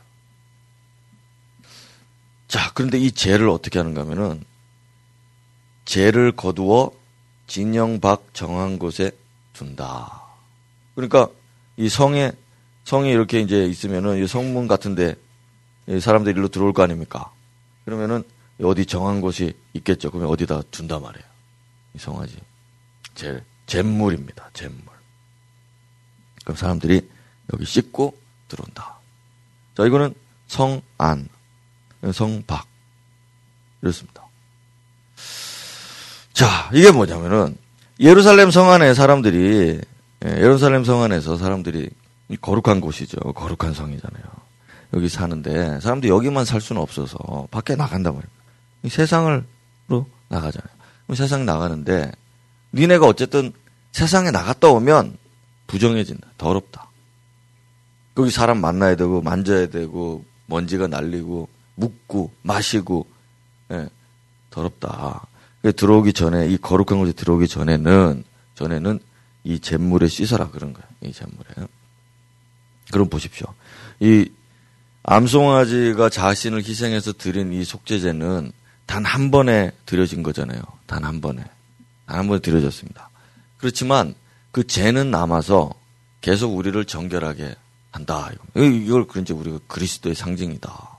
자, 2.47 2.71
그런데 2.73 2.97
이 2.97 3.11
죄를 3.11 3.49
어떻게 3.49 3.79
하는가 3.79 4.01
하면은 4.01 4.43
죄를 5.85 6.31
거두어 6.31 6.91
진영 7.47 7.99
밖 7.99 8.33
정한 8.33 8.79
곳에 8.79 9.11
둔다. 9.53 10.23
그러니까 10.95 11.29
이 11.77 11.89
성에 11.89 12.31
성이 12.83 13.09
이렇게 13.09 13.41
이제 13.41 13.65
있으면은 13.65 14.23
이 14.23 14.27
성문 14.27 14.67
같은데 14.67 15.15
사람들이 15.99 16.37
일로 16.37 16.47
들어올 16.47 16.73
거 16.73 16.83
아닙니까? 16.83 17.31
그러면은 17.83 18.23
어디 18.63 18.85
정한 18.85 19.21
곳이 19.21 19.53
있겠죠. 19.73 20.11
그러면 20.11 20.31
어디다 20.31 20.61
둔단 20.71 21.01
말이에요. 21.01 21.25
이 21.95 21.99
성화지. 21.99 22.37
제, 23.15 23.43
잿물입니다. 23.65 24.49
잿물. 24.53 24.79
그럼 26.43 26.55
사람들이 26.55 27.09
여기 27.53 27.65
씻고 27.65 28.17
들어온다. 28.47 28.95
자, 29.75 29.85
이거는 29.85 30.13
성안, 30.47 31.27
성박. 32.13 32.65
이렇습니다. 33.81 34.23
자, 36.33 36.69
이게 36.73 36.91
뭐냐면은 36.91 37.57
예루살렘 37.99 38.51
성 38.51 38.71
안에 38.71 38.93
사람들이 38.93 39.79
예, 40.25 40.29
예루살렘 40.29 40.83
성 40.83 41.01
안에서 41.01 41.37
사람들이 41.37 41.89
거룩한 42.41 42.81
곳이죠. 42.81 43.17
거룩한 43.33 43.73
성이잖아요. 43.73 44.23
여기 44.93 45.09
사는데 45.09 45.79
사람들이 45.79 46.11
여기만 46.11 46.45
살 46.45 46.61
수는 46.61 46.81
없어서 46.81 47.47
밖에 47.51 47.75
나간단 47.75 48.13
말입니다. 48.13 48.43
세상으로 48.89 49.43
나가잖아요. 50.29 50.75
세상 51.15 51.45
나가는데 51.45 52.11
니네가 52.73 53.05
어쨌든 53.05 53.53
세상에 53.91 54.31
나갔다 54.31 54.69
오면 54.69 55.17
부정해진다. 55.67 56.27
더럽다. 56.37 56.84
거기 58.15 58.31
사람 58.31 58.59
만나야 58.61 58.95
되고 58.95 59.21
만져야 59.21 59.67
되고 59.67 60.25
먼지가 60.47 60.87
날리고 60.87 61.47
묻고 61.75 62.31
마시고 62.41 63.05
예, 63.71 63.87
더럽다. 64.49 65.27
들어오기 65.75 66.13
전에 66.13 66.47
이 66.47 66.57
거룩한 66.57 66.99
곳에 66.99 67.11
들어오기 67.11 67.47
전에는 67.47 68.23
전에는 68.55 68.99
이 69.43 69.59
잿물에 69.59 70.07
씻어라 70.07 70.49
그런 70.49 70.73
거예요. 70.73 70.87
이 71.01 71.11
잿물에. 71.11 71.67
그럼 72.91 73.09
보십시오. 73.09 73.47
이 73.99 74.29
암송아지가 75.03 76.09
자신을 76.09 76.63
희생해서 76.63 77.13
드린 77.13 77.51
이 77.53 77.63
속죄제는 77.63 78.51
단 78.85 79.03
한 79.05 79.31
번에 79.31 79.71
드려진 79.85 80.21
거잖아요. 80.23 80.61
단 80.87 81.03
한 81.03 81.19
번에. 81.21 81.43
단 82.05 82.19
한 82.19 82.27
번에 82.27 82.39
드려졌습니다. 82.39 83.09
그렇지만 83.57 84.13
그 84.51 84.65
죄는 84.65 85.09
남아서 85.11 85.71
계속 86.21 86.55
우리를 86.55 86.85
정결하게 86.85 87.55
한다. 87.95 88.29
이걸 88.55 89.07
그런지 89.07 89.31
우리가 89.33 89.59
그리스도의 89.67 90.15
상징이다. 90.15 90.89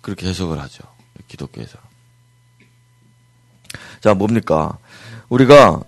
그렇게 0.00 0.26
해석을 0.26 0.58
하죠. 0.60 0.82
기독교에서. 1.28 1.78
자, 4.00 4.14
뭡니까? 4.14 4.78
우리가 5.28 5.82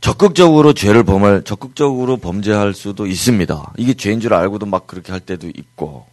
적극적으로 0.00 0.72
죄를 0.72 1.04
범할, 1.04 1.44
적극적으로 1.44 2.16
범죄할 2.16 2.72
수도 2.72 3.06
있습니다. 3.06 3.74
이게 3.76 3.92
죄인 3.94 4.20
줄 4.20 4.32
알고도 4.32 4.64
막 4.64 4.86
그렇게 4.86 5.12
할 5.12 5.20
때도 5.20 5.48
있고. 5.48 6.06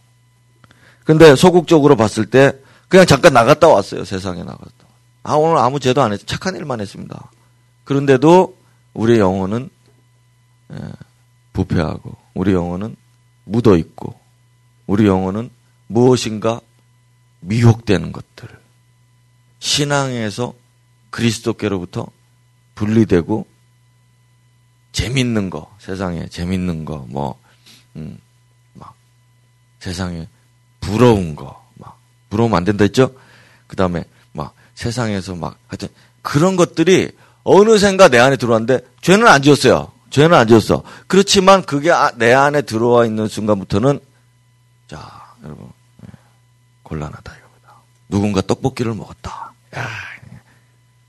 근데 1.04 1.34
소극적으로 1.34 1.96
봤을 1.96 2.26
때 2.26 2.52
그냥 2.88 3.06
잠깐 3.06 3.32
나갔다 3.32 3.68
왔어요. 3.68 4.04
세상에 4.04 4.42
나갔다. 4.42 4.72
아, 5.22 5.34
오늘 5.34 5.56
아무 5.56 5.80
죄도 5.80 6.02
안 6.02 6.12
했어. 6.12 6.26
착한 6.26 6.54
일만 6.54 6.80
했습니다. 6.80 7.30
그런데도 7.84 8.56
우리 8.92 9.18
영혼은 9.18 9.70
예, 10.72 10.78
부패하고 11.54 12.14
우리 12.34 12.52
영혼은 12.52 12.94
묻어 13.48 13.76
있고 13.76 14.18
우리 14.86 15.06
영혼은 15.06 15.50
무엇인가 15.86 16.60
미혹되는 17.40 18.12
것들 18.12 18.48
신앙에서 19.58 20.54
그리스도께로부터 21.10 22.06
분리되고 22.74 23.46
재밌는 24.92 25.50
거 25.50 25.74
세상에 25.78 26.28
재밌는 26.28 26.84
거뭐 26.84 27.38
음, 27.96 28.18
막 28.74 28.94
세상에 29.80 30.28
부러운 30.80 31.34
거막 31.34 31.98
부러우면 32.30 32.56
안 32.56 32.64
된다 32.64 32.84
했죠? 32.84 33.14
그 33.66 33.76
다음에 33.76 34.04
막 34.32 34.54
세상에서 34.74 35.34
막 35.34 35.58
하여튼 35.68 35.88
그런 36.22 36.56
것들이 36.56 37.10
어느샌가 37.44 38.08
내 38.08 38.18
안에 38.18 38.36
들어왔는데 38.36 38.86
죄는 39.00 39.26
안 39.26 39.42
지었어요 39.42 39.90
죄는 40.10 40.36
안 40.36 40.48
지었어 40.48 40.82
그렇지만 41.06 41.62
그게 41.62 41.90
아, 41.90 42.10
내 42.16 42.32
안에 42.32 42.62
들어와 42.62 43.04
있는 43.04 43.28
순간부터는 43.28 44.00
자 44.86 45.34
여러분 45.44 45.70
예, 46.04 46.12
곤란하다 46.82 47.32
이겁니다 47.36 47.74
누군가 48.08 48.40
떡볶이를 48.40 48.94
먹었다 48.94 49.52
야 49.76 49.88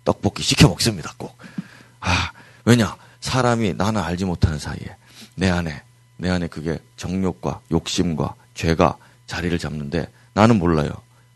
떡볶이 0.10 0.42
시켜 0.42 0.68
먹습니다, 0.68 1.14
꼭. 1.18 1.38
아, 2.00 2.32
왜냐? 2.66 2.96
사람이 3.22 3.74
나는 3.74 4.02
알지 4.02 4.26
못하는 4.26 4.58
사이에 4.58 4.96
내 5.36 5.50
안에, 5.50 5.84
내 6.18 6.30
안에 6.30 6.48
그게 6.48 6.80
정욕과 6.98 7.62
욕심과 7.72 8.34
죄가 8.56 8.98
자리를 9.28 9.58
잡는데 9.60 10.08
나는 10.34 10.58
몰라요. 10.58 10.90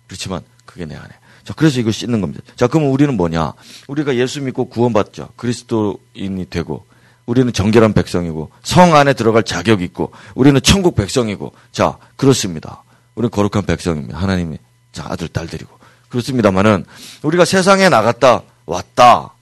그렇지만 0.07 0.41
그게 0.65 0.85
내 0.85 0.95
안에. 0.95 1.09
자, 1.43 1.53
그래서 1.53 1.79
이걸 1.79 1.93
씻는 1.93 2.21
겁니다. 2.21 2.41
자, 2.55 2.67
그러면 2.67 2.89
우리는 2.89 3.15
뭐냐? 3.15 3.53
우리가 3.87 4.15
예수 4.15 4.41
믿고 4.41 4.69
구원받죠. 4.69 5.29
그리스도인이 5.35 6.49
되고, 6.49 6.85
우리는 7.25 7.51
정결한 7.53 7.93
백성이고, 7.93 8.51
성 8.63 8.95
안에 8.95 9.13
들어갈 9.13 9.43
자격이 9.43 9.83
있고, 9.85 10.11
우리는 10.35 10.59
천국 10.61 10.95
백성이고, 10.95 11.53
자, 11.71 11.97
그렇습니다. 12.15 12.83
우리는 13.15 13.29
거룩한 13.29 13.65
백성입니다. 13.65 14.17
하나님의 14.17 14.59
자, 14.91 15.05
아들, 15.07 15.27
딸들이고. 15.27 15.71
그렇습니다만은, 16.09 16.85
우리가 17.23 17.45
세상에 17.45 17.89
나갔다 17.89 18.43
왔다. 18.65 19.33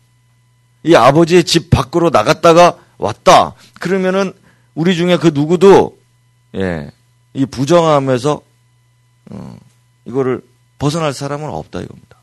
이 0.83 0.95
아버지의 0.95 1.43
집 1.43 1.69
밖으로 1.69 2.09
나갔다가 2.09 2.77
왔다. 2.97 3.53
그러면은 3.79 4.33
우리 4.75 4.95
중에 4.95 5.17
그 5.17 5.31
누구도 5.33 5.97
예, 6.55 6.91
이 7.33 7.45
부정함에서 7.45 8.41
어, 9.31 9.57
이거를 10.05 10.41
벗어날 10.79 11.13
사람은 11.13 11.49
없다 11.49 11.81
이겁니다. 11.81 12.17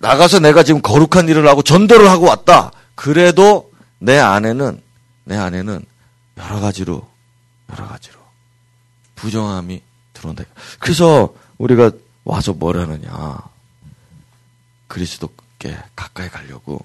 나가서 0.00 0.40
내가 0.40 0.62
지금 0.62 0.80
거룩한 0.80 1.28
일을 1.28 1.46
하고 1.48 1.62
전도를 1.62 2.08
하고 2.08 2.26
왔다. 2.26 2.72
그래도 2.94 3.67
내 3.98 4.18
안에는 4.18 4.80
내 5.24 5.36
안에는 5.36 5.84
여러 6.36 6.60
가지로 6.60 7.08
여러 7.70 7.86
가지로 7.86 8.18
부정함이 9.16 9.82
들어온다. 10.12 10.44
그래서 10.78 11.34
우리가 11.58 11.90
와서 12.24 12.52
뭘 12.52 12.78
하느냐? 12.78 13.38
그리스도 14.86 15.28
께 15.58 15.76
가까이 15.96 16.28
가려고 16.28 16.80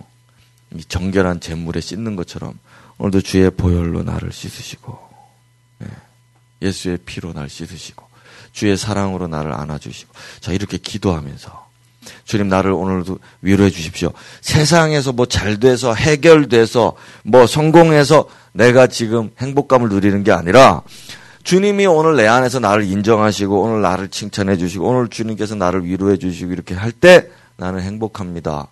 이 0.74 0.84
정결한 0.84 1.40
재물에 1.40 1.80
씻는 1.80 2.16
것처럼 2.16 2.58
오늘도 2.98 3.22
주의 3.22 3.50
보혈로 3.52 4.04
나를 4.04 4.32
씻으시고 4.32 5.10
예, 5.84 5.88
예수의 6.68 6.98
피로 7.06 7.34
나를 7.34 7.50
씻으시고 7.50 8.08
주의 8.52 8.76
사랑으로 8.76 9.28
나를 9.28 9.54
안아주시고 9.54 10.14
자 10.40 10.52
이렇게 10.52 10.78
기도하면서 10.78 11.63
주님 12.26 12.48
나를 12.50 12.72
오늘도 12.72 13.20
위로해 13.42 13.70
주십시오. 13.70 14.12
세상에서 14.42 15.12
뭐 15.12 15.26
잘 15.26 15.60
돼서 15.60 15.94
해결돼서 15.94 16.96
뭐 17.24 17.46
성공해서 17.48 18.28
내가 18.54 18.88
지금 18.88 19.32
행복감을 19.40 19.90
누리는 19.90 20.24
게 20.24 20.32
아니라 20.32 20.82
주님이 21.44 21.86
오늘 21.88 22.16
내 22.16 22.28
안에서 22.28 22.60
나를 22.60 22.86
인정하시고 22.86 23.62
오늘 23.62 23.82
나를 23.82 24.08
칭찬해 24.10 24.58
주시고 24.58 24.88
오늘 24.88 25.10
주님께서 25.10 25.56
나를 25.56 25.86
위로해 25.86 26.18
주시고 26.18 26.52
이렇게 26.54 26.74
할 26.76 26.92
때 26.92 27.28
나는 27.58 27.82
행복합니다. 27.82 28.68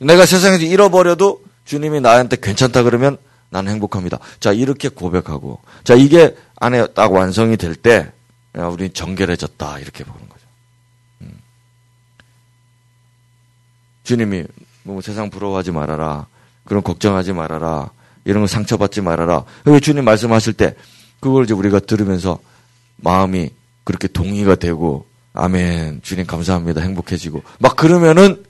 내가 0.00 0.26
세상에서 0.26 0.64
잃어버려도 0.64 1.42
주님이 1.64 2.00
나한테 2.00 2.36
괜찮다 2.40 2.82
그러면 2.82 3.16
나는 3.48 3.72
행복합니다. 3.72 4.18
자, 4.40 4.52
이렇게 4.52 4.88
고백하고. 4.88 5.60
자, 5.84 5.94
이게 5.94 6.36
안에 6.60 6.88
딱 6.88 7.12
완성이 7.12 7.56
될 7.56 7.74
때, 7.74 8.10
우리 8.54 8.90
정결해졌다. 8.90 9.78
이렇게 9.78 10.04
보는. 10.04 10.20
음. 10.20 10.35
주님이 14.06 14.44
뭐 14.84 15.00
세상 15.02 15.28
부러워하지 15.30 15.72
말아라. 15.72 16.26
그런 16.64 16.82
걱정하지 16.82 17.32
말아라. 17.32 17.90
이런 18.24 18.42
거 18.42 18.46
상처받지 18.46 19.00
말아라. 19.02 19.44
왜 19.64 19.80
주님 19.80 20.04
말씀하실 20.04 20.54
때, 20.54 20.74
그걸 21.20 21.44
이제 21.44 21.54
우리가 21.54 21.80
들으면서 21.80 22.38
마음이 22.96 23.50
그렇게 23.84 24.08
동의가 24.08 24.54
되고, 24.54 25.06
아멘. 25.34 26.00
주님 26.02 26.26
감사합니다. 26.26 26.80
행복해지고. 26.80 27.42
막 27.58 27.76
그러면은 27.76 28.44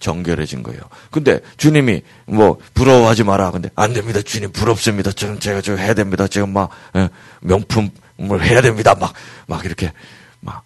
정결해진 0.00 0.62
거예요. 0.62 0.80
근데 1.10 1.40
주님이 1.56 2.02
뭐 2.26 2.58
부러워하지 2.74 3.24
마라. 3.24 3.50
근데 3.50 3.70
안 3.74 3.94
됩니다. 3.94 4.20
주님 4.20 4.52
부럽습니다. 4.52 5.12
저는 5.12 5.40
제가 5.40 5.62
저 5.62 5.76
해야 5.76 5.94
됩니다. 5.94 6.28
제가 6.28 6.46
막 6.46 6.68
예, 6.94 7.08
명품을 7.40 8.44
해야 8.44 8.60
됩니다. 8.60 8.94
막 8.94 9.14
막 9.46 9.64
이렇게 9.64 9.92
막 10.40 10.62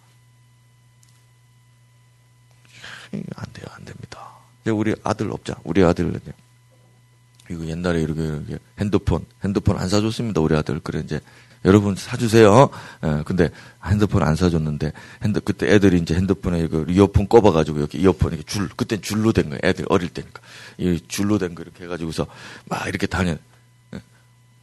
안 3.13 3.45
돼요. 3.53 3.65
안 3.75 3.85
됩니다. 3.85 4.29
우리 4.65 4.95
아들 5.03 5.31
없자. 5.31 5.55
우리 5.63 5.83
아들 5.83 6.13
이거 7.49 7.65
옛날에 7.65 8.01
이렇게, 8.01 8.21
이렇게 8.23 8.59
핸드폰, 8.79 9.25
핸드폰 9.43 9.77
안 9.79 9.89
사줬습니다, 9.89 10.39
우리 10.41 10.55
아들. 10.55 10.79
그래, 10.79 11.01
이제, 11.03 11.19
여러분 11.65 11.95
사주세요. 11.95 12.69
예, 13.03 13.23
근데 13.25 13.49
핸드폰 13.83 14.21
안 14.21 14.35
사줬는데, 14.35 14.93
핸드, 15.23 15.39
그때 15.39 15.67
애들이 15.73 15.97
이제 15.97 16.13
핸드폰에 16.13 16.67
그 16.67 16.85
이어폰 16.87 17.27
꼽아가지고 17.27 17.79
이렇게 17.79 17.97
이어폰 17.97 18.33
이렇게 18.33 18.45
줄, 18.45 18.69
그때 18.75 19.01
줄로 19.01 19.31
된 19.33 19.49
거예요. 19.49 19.59
애들 19.63 19.85
어릴 19.89 20.09
때니까. 20.09 20.41
이 20.77 21.01
줄로 21.07 21.39
된 21.39 21.55
거 21.55 21.63
이렇게 21.63 21.85
해가지고서 21.85 22.27
막 22.65 22.87
이렇게 22.87 23.07
다녀. 23.07 23.35
예. 23.95 24.01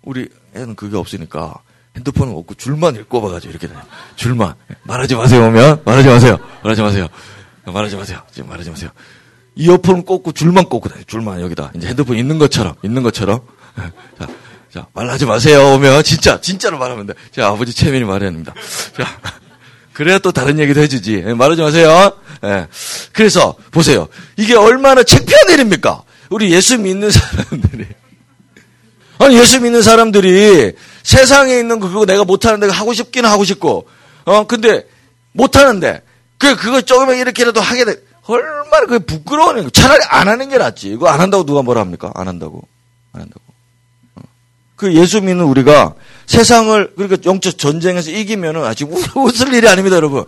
우리 0.02 0.28
애는 0.54 0.76
그게 0.76 0.96
없으니까 0.96 1.54
핸드폰은 1.96 2.32
없고 2.34 2.54
줄만 2.54 3.04
꼽아가지고 3.08 3.50
이렇게. 3.50 3.68
줄만. 4.14 4.54
말하지 4.84 5.16
마세요, 5.16 5.48
오면. 5.48 5.82
말하지 5.84 6.08
마세요. 6.08 6.38
말하지 6.62 6.82
마세요. 6.82 7.08
말하지 7.72 7.96
마세요. 7.96 8.22
지금 8.32 8.48
말하지 8.48 8.70
마세요. 8.70 8.90
이어폰 9.56 10.04
꽂고 10.04 10.32
줄만 10.32 10.68
꽂고 10.68 10.88
다녀. 10.88 11.02
줄만 11.04 11.40
여기다. 11.40 11.72
이제 11.74 11.88
핸드폰 11.88 12.16
있는 12.16 12.38
것처럼, 12.38 12.74
있는 12.82 13.02
것처럼. 13.02 13.40
자, 14.18 14.28
자, 14.72 14.86
말하지 14.92 15.26
마세요. 15.26 15.74
오면 15.74 16.02
진짜, 16.04 16.40
진짜로 16.40 16.78
말하면 16.78 17.06
돼. 17.06 17.14
제 17.32 17.42
아버지 17.42 17.72
최민이 17.72 18.04
말해야 18.04 18.30
됩니다. 18.30 18.54
자, 18.96 19.18
그래야 19.92 20.18
또 20.18 20.30
다른 20.30 20.58
얘기도 20.58 20.80
해주지. 20.80 21.24
예, 21.26 21.32
말하지 21.34 21.62
마세요. 21.62 22.12
예. 22.44 22.66
그래서 23.12 23.56
보세요. 23.70 24.08
이게 24.36 24.54
얼마나 24.54 25.02
창피한 25.02 25.50
일입니까? 25.50 26.02
우리 26.28 26.52
예수 26.52 26.78
믿는 26.78 27.10
사람들이. 27.10 27.86
아니, 29.18 29.38
예수 29.38 29.60
믿는 29.60 29.80
사람들이 29.80 30.72
세상에 31.02 31.58
있는 31.58 31.80
거 31.80 31.88
그거 31.88 32.04
내가 32.04 32.24
못하는데 32.24 32.68
하고 32.68 32.92
싶기는 32.92 33.28
하고 33.30 33.44
싶고, 33.44 33.88
어, 34.26 34.46
근데 34.46 34.86
못하는데, 35.32 36.02
그, 36.38 36.56
그거 36.56 36.80
조금만 36.80 37.16
이렇게라도 37.16 37.60
하게 37.60 37.84
돼. 37.84 37.96
얼마나 38.26 38.86
그게 38.86 38.98
부끄러운 38.98 39.70
차라리 39.72 40.02
안 40.08 40.28
하는 40.28 40.48
게 40.48 40.58
낫지. 40.58 40.88
이거 40.88 41.08
안 41.08 41.20
한다고 41.20 41.44
누가 41.44 41.62
뭐라 41.62 41.80
합니까? 41.80 42.12
안 42.14 42.28
한다고. 42.28 42.66
안 43.12 43.22
한다고. 43.22 43.40
어. 44.16 44.22
그 44.74 44.94
예수 44.94 45.20
믿는 45.20 45.44
우리가 45.44 45.94
세상을, 46.26 46.94
그러니까 46.96 47.18
영적 47.24 47.56
전쟁에서 47.56 48.10
이기면은 48.10 48.64
아직 48.64 48.88
웃을 49.16 49.54
일이 49.54 49.68
아닙니다, 49.68 49.96
여러분. 49.96 50.24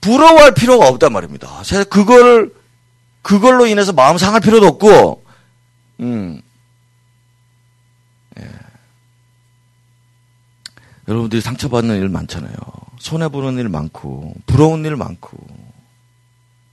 부러워할 0.00 0.54
필요가 0.54 0.88
없단 0.88 1.12
말입니다. 1.12 1.48
그거를, 1.88 2.52
그걸로 3.22 3.66
인해서 3.66 3.92
마음 3.92 4.18
상할 4.18 4.40
필요도 4.40 4.66
없고, 4.66 5.24
음. 6.00 6.42
예. 8.38 8.44
여러분들이 11.08 11.40
상처받는 11.40 11.96
일 11.96 12.08
많잖아요. 12.08 12.54
손해 12.98 13.28
보는 13.28 13.58
일 13.58 13.68
많고, 13.68 14.34
부러운 14.46 14.84
일 14.84 14.96
많고, 14.96 15.36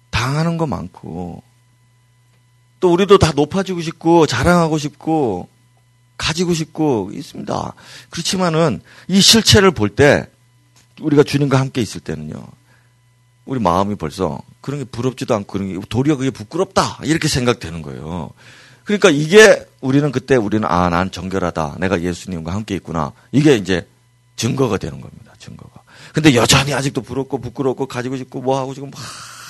당하는 0.09 0.57
거 0.57 0.67
많고, 0.67 1.43
또 2.79 2.91
우리도 2.93 3.17
다 3.17 3.31
높아지고 3.35 3.81
싶고, 3.81 4.25
자랑하고 4.25 4.77
싶고, 4.77 5.47
가지고 6.17 6.53
싶고, 6.53 7.11
있습니다. 7.13 7.73
그렇지만은, 8.09 8.81
이 9.07 9.21
실체를 9.21 9.71
볼 9.71 9.89
때, 9.89 10.27
우리가 11.01 11.23
주님과 11.23 11.59
함께 11.59 11.81
있을 11.81 12.01
때는요, 12.01 12.45
우리 13.45 13.59
마음이 13.59 13.95
벌써 13.95 14.41
그런 14.61 14.79
게 14.79 14.85
부럽지도 14.85 15.35
않고 15.35 15.51
그런 15.51 15.67
게 15.67 15.87
도리어 15.89 16.15
그게 16.15 16.29
부끄럽다 16.29 16.99
이렇게 17.03 17.27
생각되는 17.27 17.81
거예요. 17.81 18.31
그러니까 18.85 19.09
이게 19.09 19.65
우리는 19.81 20.11
그때 20.11 20.35
우리는 20.35 20.65
아 20.65 20.89
난 20.89 21.11
정결하다 21.11 21.77
내가 21.79 22.01
예수님과 22.01 22.53
함께 22.53 22.75
있구나 22.75 23.11
이게 23.31 23.55
이제 23.55 23.87
증거가 24.37 24.77
되는 24.77 25.01
겁니다. 25.01 25.33
증거가. 25.39 25.82
근데 26.11 26.35
여전히 26.35 26.73
아직도 26.73 27.01
부럽고 27.01 27.39
부끄럽고 27.39 27.87
가지고 27.87 28.17
싶고 28.17 28.41
뭐 28.41 28.59
하고 28.59 28.73
싶고 28.73 28.87
막 28.87 28.99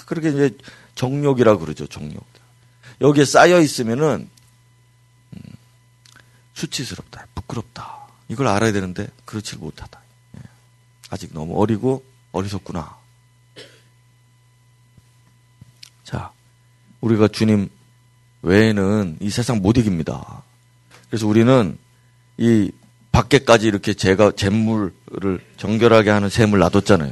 그렇게 0.05 0.29
이제 0.29 0.57
정욕이라 0.95 1.57
그러죠. 1.57 1.87
정욕. 1.87 2.25
여기에 3.01 3.25
쌓여 3.25 3.59
있으면은 3.59 4.29
음, 5.33 5.41
수치스럽다, 6.53 7.27
부끄럽다. 7.35 8.07
이걸 8.29 8.47
알아야 8.47 8.71
되는데 8.71 9.07
그렇지 9.25 9.57
못하다. 9.57 9.99
예. 10.37 10.41
아직 11.09 11.33
너무 11.33 11.59
어리고 11.61 12.03
어리석구나. 12.31 12.97
자, 16.03 16.31
우리가 17.01 17.27
주님 17.27 17.69
외에는 18.41 19.17
이 19.19 19.29
세상 19.29 19.61
못 19.61 19.77
이깁니다. 19.77 20.43
그래서 21.09 21.27
우리는 21.27 21.77
이 22.37 22.71
밖에까지 23.11 23.67
이렇게 23.67 23.93
제가 23.93 24.31
잼물 24.31 24.93
을 25.23 25.39
정결하게 25.57 26.09
하는 26.09 26.29
샘을 26.29 26.59
놔뒀잖아요. 26.59 27.11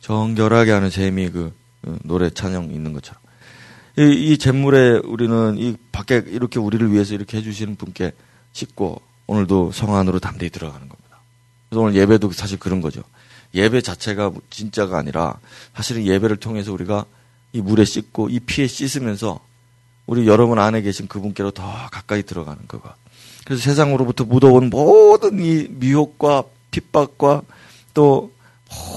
정결하게 0.00 0.70
하는 0.70 0.90
샘이 0.90 1.30
그 1.30 1.52
어, 1.82 1.96
노래 2.02 2.30
찬양 2.30 2.64
있는 2.64 2.92
것처럼. 2.92 3.20
이, 3.98 4.32
이 4.32 4.38
잼물에 4.38 5.00
우리는 5.04 5.56
이 5.58 5.76
밖에 5.92 6.22
이렇게 6.26 6.58
우리를 6.58 6.92
위해서 6.92 7.14
이렇게 7.14 7.38
해주시는 7.38 7.76
분께 7.76 8.12
씻고 8.52 9.00
오늘도 9.26 9.72
성 9.72 9.94
안으로 9.96 10.18
담대히 10.18 10.50
들어가는 10.50 10.88
겁니다. 10.88 11.20
그래서 11.68 11.82
오늘 11.82 11.94
예배도 11.94 12.32
사실 12.32 12.58
그런 12.58 12.80
거죠. 12.80 13.02
예배 13.54 13.80
자체가 13.80 14.32
진짜가 14.50 14.98
아니라 14.98 15.38
사실은 15.74 16.06
예배를 16.06 16.36
통해서 16.36 16.72
우리가 16.72 17.04
이 17.52 17.60
물에 17.60 17.84
씻고 17.84 18.28
이 18.28 18.40
피에 18.40 18.66
씻으면서 18.66 19.40
우리 20.06 20.26
여러분 20.26 20.58
안에 20.58 20.82
계신 20.82 21.06
그분께로 21.06 21.52
더 21.52 21.62
가까이 21.90 22.22
들어가는 22.22 22.66
거가. 22.66 22.96
그래서 23.44 23.62
세상으로부터 23.62 24.24
묻어온 24.24 24.70
모든 24.70 25.40
이 25.40 25.66
미혹과 25.70 26.44
핍박과 26.70 27.42
또 27.94 28.32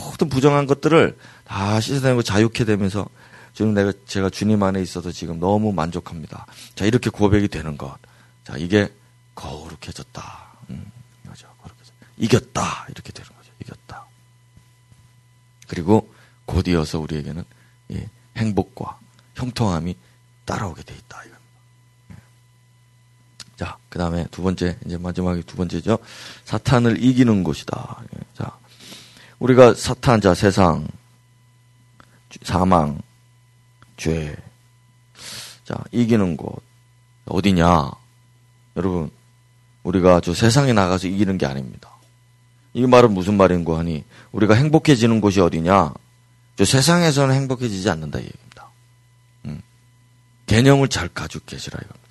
모든 0.07 0.29
부정한 0.29 0.67
것들을 0.67 1.17
다 1.45 1.79
씻어내고 1.79 2.21
자유케 2.21 2.65
되면서 2.65 3.07
지금 3.53 3.73
내가 3.73 3.93
제가 4.05 4.29
주님 4.29 4.63
안에 4.63 4.81
있어서 4.81 5.11
지금 5.11 5.39
너무 5.39 5.71
만족합니다. 5.73 6.45
자 6.75 6.85
이렇게 6.85 7.09
고백이 7.09 7.47
되는 7.47 7.77
것. 7.77 7.95
자 8.43 8.57
이게 8.57 8.91
거룩해졌다. 9.35 10.23
음, 10.69 10.91
맞아 11.23 11.47
거룩해졌다. 11.61 12.07
이겼다 12.17 12.87
이렇게 12.89 13.11
되는 13.11 13.29
거죠. 13.29 13.51
이겼다. 13.61 14.05
그리고 15.67 16.13
곧 16.45 16.67
이어서 16.67 16.99
우리에게는 16.99 17.43
예, 17.91 18.09
행복과 18.37 18.99
형통함이 19.35 19.95
따라오게 20.45 20.83
돼 20.83 20.95
있다. 20.95 21.23
자, 23.63 23.77
그 23.87 23.97
다음에 23.97 24.27
두 24.29 24.43
번째, 24.43 24.77
이제 24.85 24.97
마지막에 24.97 25.41
두 25.43 25.55
번째죠. 25.55 25.97
사탄을 26.43 27.01
이기는 27.01 27.45
곳이다. 27.45 28.03
예. 28.13 28.19
자, 28.33 28.57
우리가 29.39 29.73
사탄, 29.73 30.19
자, 30.19 30.33
세상, 30.33 30.85
사망, 32.41 33.01
죄, 33.95 34.35
자, 35.63 35.81
이기는 35.93 36.35
곳, 36.35 36.61
어디냐? 37.25 37.89
여러분, 38.75 39.09
우리가 39.83 40.19
저 40.19 40.33
세상에 40.33 40.73
나가서 40.73 41.07
이기는 41.07 41.37
게 41.37 41.45
아닙니다. 41.45 41.89
이 42.73 42.85
말은 42.85 43.13
무슨 43.13 43.37
말인고 43.37 43.77
하니, 43.77 44.03
우리가 44.33 44.55
행복해지는 44.55 45.21
곳이 45.21 45.39
어디냐? 45.39 45.93
저 46.57 46.65
세상에서는 46.65 47.33
행복해지지 47.33 47.89
않는다 47.89 48.19
이 48.19 48.23
얘기입니다. 48.23 48.69
음. 49.45 49.61
개념을 50.47 50.89
잘 50.89 51.07
가지고 51.07 51.45
계시라 51.45 51.79
이겁니다. 51.81 52.02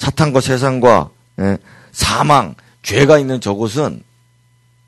사탄과 0.00 0.40
세상과 0.40 1.10
예, 1.40 1.58
사망, 1.92 2.54
죄가 2.82 3.18
있는 3.18 3.40
저곳은 3.40 4.02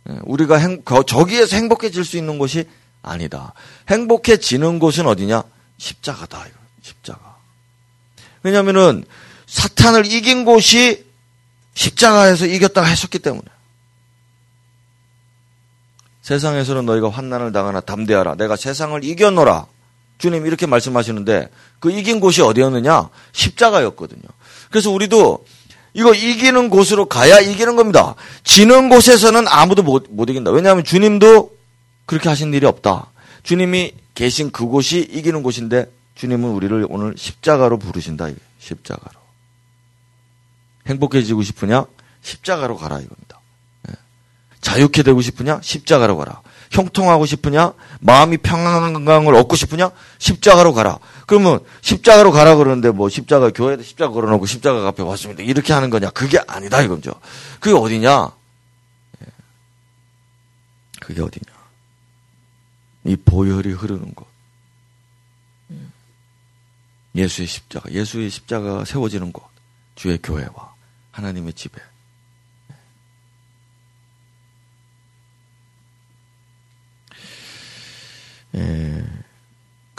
예, 0.09 0.19
우리가 0.25 0.57
행, 0.57 0.83
저기에서 1.07 1.55
행복해질 1.55 2.05
수 2.05 2.17
있는 2.17 2.39
곳이 2.39 2.65
아니다. 3.03 3.53
행복해지는 3.91 4.79
곳은 4.79 5.07
어디냐? 5.07 5.45
십자가다. 5.77 6.47
십자가. 6.81 7.37
왜냐하면은 8.43 9.05
사탄을 9.47 10.07
이긴 10.07 10.47
곳이 10.47 11.05
십자가에서 11.75 12.47
이겼다가 12.47 12.87
했었기 12.87 13.19
때문에. 13.19 13.45
세상에서는 16.23 16.87
너희가 16.87 17.11
환난을 17.11 17.53
당하나 17.53 17.81
담대하라. 17.81 18.37
내가 18.37 18.57
세상을 18.57 19.05
이겨노라. 19.05 19.67
주님 20.17 20.47
이렇게 20.47 20.67
말씀하시는데 20.67 21.51
그 21.81 21.91
이긴 21.91 22.21
곳이 22.21 22.41
어디였느냐? 22.43 23.11
십자가였거든요. 23.33 24.23
그래서 24.73 24.91
우리도 24.91 25.47
이거 25.95 26.15
이기는 26.15 26.71
곳으로 26.71 27.05
가야 27.05 27.39
이기는 27.39 27.77
겁니다. 27.77 28.15
지는 28.43 28.89
곳에서는 28.89 29.47
아무도 29.47 29.83
못, 29.83 30.07
못 30.09 30.29
이긴다. 30.31 30.51
왜냐하면 30.51 30.83
주님도 30.83 31.55
그렇게 32.07 32.29
하신 32.29 32.53
일이 32.55 32.67
없다. 32.67 33.11
주님이 33.43 33.93
계신 34.15 34.51
그곳이 34.51 35.01
이기는 35.01 35.43
곳인데 35.43 35.93
주님은 36.15 36.51
우리를 36.51 36.87
오늘 36.89 37.15
십자가로 37.17 37.79
부르신다. 37.79 38.29
십자가로. 38.59 39.21
행복해지고 40.87 41.43
싶으냐? 41.43 41.85
십자가로 42.23 42.77
가라 42.77 42.99
이겁니다. 42.99 43.41
자유케 44.63 45.03
되고 45.03 45.21
싶으냐? 45.21 45.61
십자가로 45.63 46.17
가라. 46.17 46.41
형통하고 46.73 47.27
싶으냐? 47.27 47.75
마음이 48.01 48.39
평안을 48.39 49.35
얻고 49.35 49.57
싶으냐? 49.57 49.91
십자가로 50.19 50.73
가라. 50.73 50.99
그러면 51.27 51.61
십자가로 51.83 52.33
가라 52.33 52.57
그러는데 52.57 52.91
뭐 52.91 53.09
십자가 53.09 53.51
교회에 53.51 53.83
십자가 53.83 54.13
걸어놓고 54.13 54.47
십자가 54.47 54.89
앞에 54.89 55.03
왔습니다. 55.03 55.43
이렇게 55.43 55.73
하는 55.73 55.91
거냐? 55.91 56.11
그게 56.11 56.39
아니다 56.49 56.81
이거죠. 56.81 57.13
그게 57.61 57.77
어디냐? 57.77 58.33
예. 59.23 59.27
그게 61.01 61.21
어디냐? 61.21 61.53
이 63.05 63.17
보혈이 63.17 63.73
흐르는 63.73 64.15
곳. 64.15 64.27
예수의 67.15 67.47
십자가, 67.47 67.93
예수의 67.93 68.31
십자가가 68.31 68.87
세워지는 68.87 69.33
곳. 69.33 69.45
주의 69.95 70.19
교회와 70.23 70.73
하나님의 71.11 71.53
집에. 71.53 71.79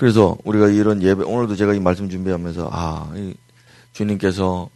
그래서 0.03 0.37
우리가 0.43 0.67
이런 0.67 1.01
예배, 1.01 1.23
오늘도 1.23 1.55
제가 1.55 1.73
이 1.73 1.79
말씀 1.79 2.09
준비하면서, 2.09 2.69
아, 2.73 3.09
주님께서 3.93 4.69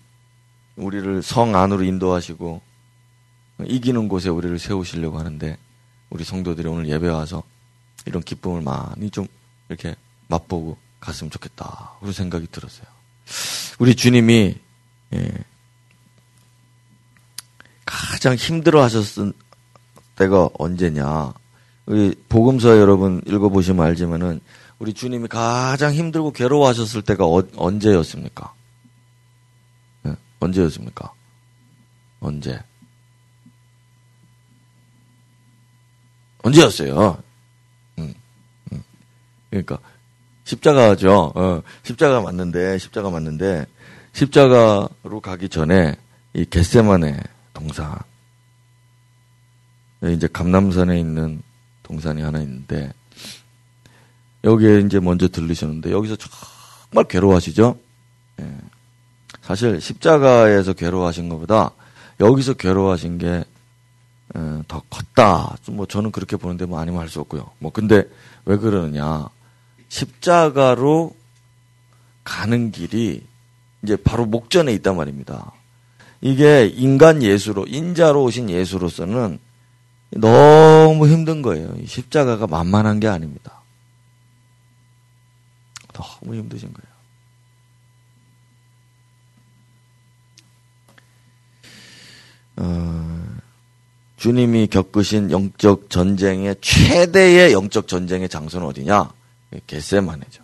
우리를 0.78 1.21
성 1.21 1.53
안으로 1.53 1.84
인도하시고, 1.84 2.61
이기는 3.65 4.07
곳에 4.07 4.30
우리를 4.30 4.57
세우시려고 4.57 5.19
하는데, 5.19 5.57
우리 6.11 6.23
성도들이 6.23 6.69
오늘 6.69 6.88
예배 6.88 7.09
와서 7.09 7.43
이런 8.05 8.23
기쁨을 8.23 8.61
많이 8.61 9.09
좀 9.09 9.28
이렇게 9.67 9.97
맛보고 10.30 10.78
갔으면 11.01 11.30
좋겠다. 11.30 11.91
그런 11.99 12.13
생각이 12.13 12.47
들었어요. 12.49 12.88
우리 13.80 13.95
주님이, 13.95 14.55
예, 15.13 15.32
가장 17.84 18.36
힘들어 18.36 18.82
하셨을 18.82 19.34
때가 20.15 20.51
언제냐. 20.57 21.34
우리 21.86 22.15
복음서 22.30 22.80
여러분 22.80 23.21
읽어보시면 23.28 23.86
알지만은 23.86 24.39
우리 24.80 24.93
주님이 24.93 25.28
가장 25.28 25.93
힘들고 25.93 26.32
괴로워하셨을 26.32 27.01
때가 27.01 27.25
어, 27.25 27.43
언제였습니까? 27.55 28.53
네, 30.03 30.15
언제였습니까? 30.39 31.11
언제? 32.19 32.59
언제였어요? 36.43 37.21
음, 37.99 38.13
음. 38.71 38.84
그러니까 39.49 39.80
십자가죠. 40.43 41.34
어, 41.36 41.61
십자가 41.84 42.21
맞는데 42.21 42.78
십자가 42.78 43.09
맞는데 43.09 43.65
십자가로 44.13 45.19
가기 45.21 45.49
전에 45.49 45.95
이 46.34 46.45
겟세만의 46.45 47.21
동산 47.53 47.97
이제 50.03 50.28
감남산에 50.28 50.99
있는 50.99 51.41
동산이 51.84 52.21
하나 52.21 52.39
있는데 52.39 52.93
여기에 54.48 54.80
이제 54.82 55.00
먼저 55.00 55.28
들르셨는데 55.28 55.91
여기서 55.91 56.16
정말 56.16 57.06
괴로워하시죠. 57.08 57.78
예. 58.41 58.58
사실 59.41 59.82
십자가에서 59.82 60.74
괴로워하신 60.74 61.30
것보다 61.30 61.72
여기서 62.20 62.54
괴로워하신 62.54 63.18
게더 63.18 63.45
어, 64.36 64.82
컸다. 64.89 65.58
뭐 65.70 65.86
저는 65.86 66.12
그렇게 66.12 66.38
보는데 66.38 66.66
뭐 66.66 66.80
아니면 66.80 67.02
할 67.02 67.10
수 67.10 67.20
없고요. 67.20 67.52
뭐 67.60 67.72
근데 67.72 68.04
왜 68.45 68.58
그러느냐? 68.58 69.28
십자가로 69.89 71.16
가는 72.24 72.72
길이 72.72 73.24
이제 73.84 73.95
바로 73.95 74.26
목전에 74.26 74.74
있단 74.74 74.95
말입니다. 74.95 75.52
이게 76.22 76.66
인간 76.68 77.22
예수로 77.22 77.68
인자로 77.68 78.24
오신 78.24 78.50
예수로서는 78.50 79.39
너무 80.12 81.08
힘든 81.08 81.41
거예요. 81.41 81.74
십자가가 81.86 82.48
만만한 82.48 83.00
게 83.00 83.08
아닙니다. 83.08 83.57
너무 85.98 86.36
힘드신 86.36 86.74
거예요. 86.74 86.98
어, 92.60 93.38
주님이 94.18 94.68
겪으신 94.68 95.32
영적 95.32 95.89
전쟁의 95.89 96.56
최대의 96.62 97.54
영적 97.54 97.88
전쟁의 97.88 98.30
장소는 98.30 98.68
어디냐? 98.68 99.12
겟세마네죠. 99.68 100.43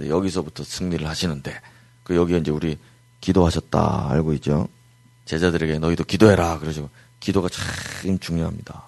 여기서부터 0.00 0.64
승리를 0.64 1.06
하시는데 1.06 1.60
그 2.04 2.14
여기 2.16 2.36
이제 2.38 2.50
우리 2.50 2.78
기도하셨다 3.20 4.10
알고 4.10 4.32
있죠. 4.34 4.68
제자들에게 5.24 5.78
너희도 5.78 6.04
기도해라 6.04 6.58
그러시고 6.58 6.90
기도가 7.20 7.48
참 7.48 8.18
중요합니다. 8.18 8.84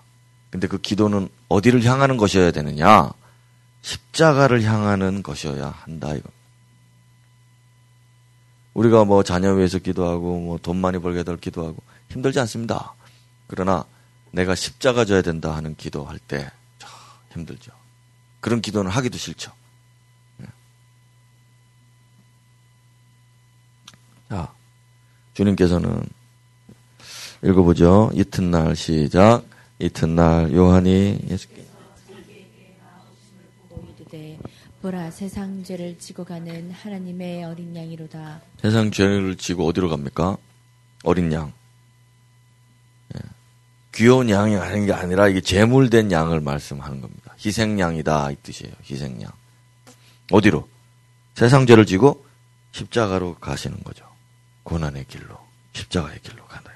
근데 0.50 0.66
그 0.66 0.78
기도는 0.78 1.28
어디를 1.48 1.82
향하는 1.84 2.16
것이어야 2.16 2.50
되느냐? 2.50 3.10
십자가를 3.82 4.62
향하는 4.62 5.22
것이어야 5.22 5.68
한다 5.68 6.14
이거. 6.14 6.30
우리가 8.74 9.04
뭐 9.04 9.22
자녀 9.22 9.52
위해서 9.52 9.78
기도하고 9.78 10.40
뭐 10.40 10.58
돈 10.58 10.78
많이 10.78 10.98
벌게 10.98 11.20
해달 11.20 11.36
기도하고 11.36 11.82
힘들지 12.08 12.40
않습니다. 12.40 12.94
그러나 13.46 13.84
내가 14.30 14.54
십자가 14.54 15.04
져야 15.04 15.20
된다 15.20 15.54
하는 15.54 15.74
기도할 15.76 16.18
때 16.18 16.50
힘들죠. 17.32 17.72
그런 18.40 18.60
기도는 18.60 18.90
하기도 18.90 19.18
싫죠. 19.18 19.52
네. 20.38 20.46
자, 24.28 24.52
주님께서는 25.34 26.02
읽어보죠. 27.44 28.10
이튿날 28.14 28.74
시작. 28.76 29.44
이튿날 29.78 30.52
요한이 30.54 31.20
예수께 31.28 31.66
보라 34.82 35.12
세상 35.12 35.62
죄를 35.62 35.96
지고 36.00 36.24
가는 36.24 36.72
하나님의 36.72 37.44
어린 37.44 37.74
양이로다. 37.76 38.40
세상 38.60 38.90
죄를 38.90 39.36
지고 39.36 39.68
어디로 39.68 39.88
갑니까? 39.88 40.36
어린 41.04 41.32
양. 41.32 41.52
예. 43.14 43.20
귀여운 43.94 44.28
양이 44.28 44.56
아닌 44.56 44.84
게 44.84 44.92
아니라 44.92 45.28
이게 45.28 45.40
제물된 45.40 46.10
양을 46.10 46.40
말씀하는 46.40 47.00
겁니다. 47.00 47.32
희생양이다 47.38 48.32
이 48.32 48.36
뜻이에요. 48.42 48.74
희생양. 48.82 49.30
어디로? 50.32 50.68
세상 51.36 51.64
죄를 51.64 51.86
지고 51.86 52.26
십자가로 52.72 53.36
가시는 53.36 53.84
거죠. 53.84 54.04
고난의 54.64 55.04
길로, 55.06 55.38
십자가의 55.74 56.18
길로 56.22 56.44
가다. 56.46 56.72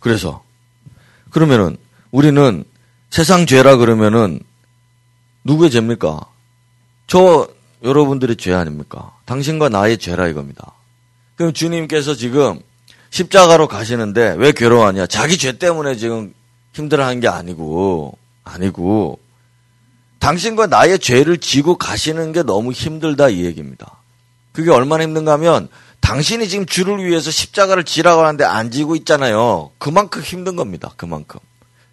그래서 0.00 0.44
그러면은 1.30 1.76
우리는 2.10 2.64
세상 3.10 3.46
죄라 3.46 3.76
그러면은 3.76 4.40
누구의 5.44 5.70
죄입니까? 5.70 6.20
저 7.06 7.48
여러분들의 7.82 8.36
죄 8.36 8.52
아닙니까? 8.54 9.12
당신과 9.24 9.68
나의 9.68 9.98
죄라 9.98 10.28
이겁니다. 10.28 10.72
그럼 11.36 11.52
주님께서 11.52 12.14
지금 12.14 12.60
십자가로 13.10 13.68
가시는데 13.68 14.36
왜 14.38 14.52
괴로워하냐? 14.52 15.06
자기 15.06 15.36
죄 15.36 15.58
때문에 15.58 15.96
지금 15.96 16.32
힘들어하는 16.72 17.20
게 17.20 17.28
아니고 17.28 18.16
아니고 18.44 19.18
당신과 20.20 20.68
나의 20.68 20.98
죄를 20.98 21.38
지고 21.38 21.76
가시는 21.76 22.32
게 22.32 22.42
너무 22.42 22.72
힘들다 22.72 23.28
이 23.28 23.44
얘기입니다. 23.44 23.96
그게 24.52 24.70
얼마나 24.70 25.02
힘든가 25.02 25.32
하면 25.32 25.68
당신이 26.00 26.48
지금 26.48 26.66
주를 26.66 27.04
위해서 27.04 27.30
십자가를 27.30 27.84
지라고 27.84 28.22
하는데 28.22 28.44
안 28.44 28.70
지고 28.70 28.96
있잖아요. 28.96 29.70
그만큼 29.78 30.22
힘든 30.22 30.56
겁니다. 30.56 30.92
그만큼. 30.96 31.40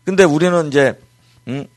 근데 0.06 0.24
우리는 0.24 0.68
이제 0.68 1.00
음, 1.48 1.68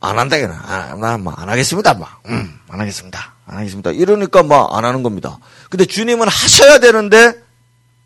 안 0.00 0.18
한다기는 0.18 0.52
아, 0.52 0.94
나안 0.94 1.22
뭐 1.22 1.32
하겠습니다. 1.32 1.94
막, 1.94 2.22
음, 2.28 2.58
안 2.68 2.80
하겠습니다. 2.80 3.34
안 3.46 3.58
하겠습니다. 3.58 3.90
이러니까 3.92 4.42
막 4.42 4.76
안 4.76 4.84
하는 4.84 5.02
겁니다. 5.02 5.38
근데 5.70 5.84
주님은 5.84 6.28
하셔야 6.28 6.78
되는데 6.78 7.34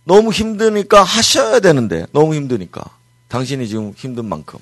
너무 0.05 0.33
힘드니까 0.33 1.03
하셔야 1.03 1.61
되는데 1.61 2.07
너무 2.13 2.35
힘드니까 2.35 2.83
당신이 3.29 3.69
지금 3.69 3.93
힘든 3.97 4.25
만큼 4.27 4.59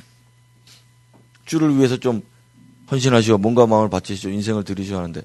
주를 1.46 1.76
위해서 1.76 1.96
좀 1.96 2.22
헌신하시고 2.90 3.38
뭔가 3.38 3.66
마음을 3.66 3.88
바치시고 3.90 4.32
인생을 4.32 4.64
들이셔야 4.64 4.98
하는데 4.98 5.22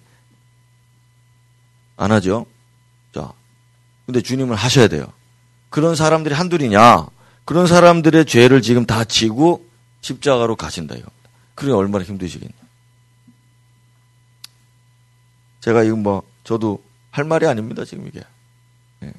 안 1.97 2.11
하죠. 2.11 2.45
자, 3.13 3.31
근데 4.05 4.21
주님을 4.21 4.55
하셔야 4.55 4.87
돼요. 4.87 5.05
그런 5.69 5.95
사람들이 5.95 6.35
한둘이냐? 6.35 7.07
그런 7.45 7.67
사람들의 7.67 8.25
죄를 8.25 8.61
지금 8.61 8.85
다 8.85 9.03
지고 9.03 9.65
십자가로 10.01 10.55
가신다 10.55 10.95
이겁니다. 10.95 11.22
그게 11.55 11.71
얼마나 11.71 12.03
힘드시겠냐. 12.03 12.53
제가 15.61 15.83
이건 15.83 16.03
뭐 16.03 16.23
저도 16.43 16.83
할 17.11 17.23
말이 17.23 17.45
아닙니다 17.47 17.85
지금 17.85 18.07
이게. 18.07 18.21
네. 18.99 19.13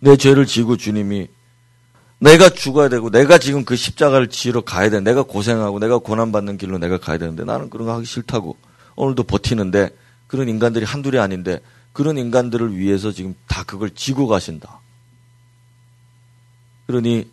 내 0.00 0.16
죄를 0.16 0.46
지고 0.46 0.76
주님이 0.76 1.28
내가 2.18 2.48
죽어야 2.48 2.88
되고 2.88 3.10
내가 3.10 3.38
지금 3.38 3.64
그 3.64 3.76
십자가를 3.76 4.28
지러 4.28 4.60
가야 4.62 4.90
돼. 4.90 5.00
내가 5.00 5.22
고생하고 5.22 5.78
내가 5.78 5.98
고난받는 5.98 6.56
길로 6.56 6.78
내가 6.78 6.98
가야 6.98 7.18
되는데 7.18 7.44
나는 7.44 7.68
그런 7.68 7.86
거 7.86 7.94
하기 7.94 8.06
싫다고 8.06 8.56
오늘도 8.96 9.24
버티는데 9.24 9.90
그런 10.28 10.48
인간들이 10.48 10.84
한둘이 10.84 11.18
아닌데 11.18 11.60
그런 11.92 12.16
인간들을 12.18 12.76
위해서 12.76 13.12
지금 13.12 13.34
다 13.46 13.64
그걸 13.64 13.90
지고 13.90 14.26
가신다. 14.26 14.80
그러니 16.86 17.30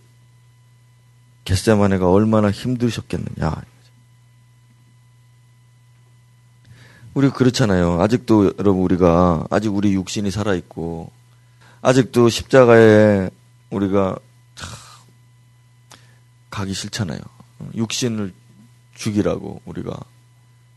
겟세마네가 1.49 2.07
얼마나 2.11 2.51
힘드셨겠느냐. 2.51 3.63
우리 7.15 7.29
그렇잖아요. 7.31 7.99
아직도 7.99 8.53
여러분 8.59 8.83
우리가 8.83 9.47
아직 9.49 9.69
우리 9.73 9.93
육신이 9.95 10.29
살아 10.29 10.53
있고 10.53 11.11
아직도 11.81 12.29
십자가에 12.29 13.31
우리가 13.71 14.19
가기 16.51 16.73
싫잖아요. 16.75 17.19
육신을 17.75 18.31
죽이라고 18.93 19.61
우리가 19.65 19.99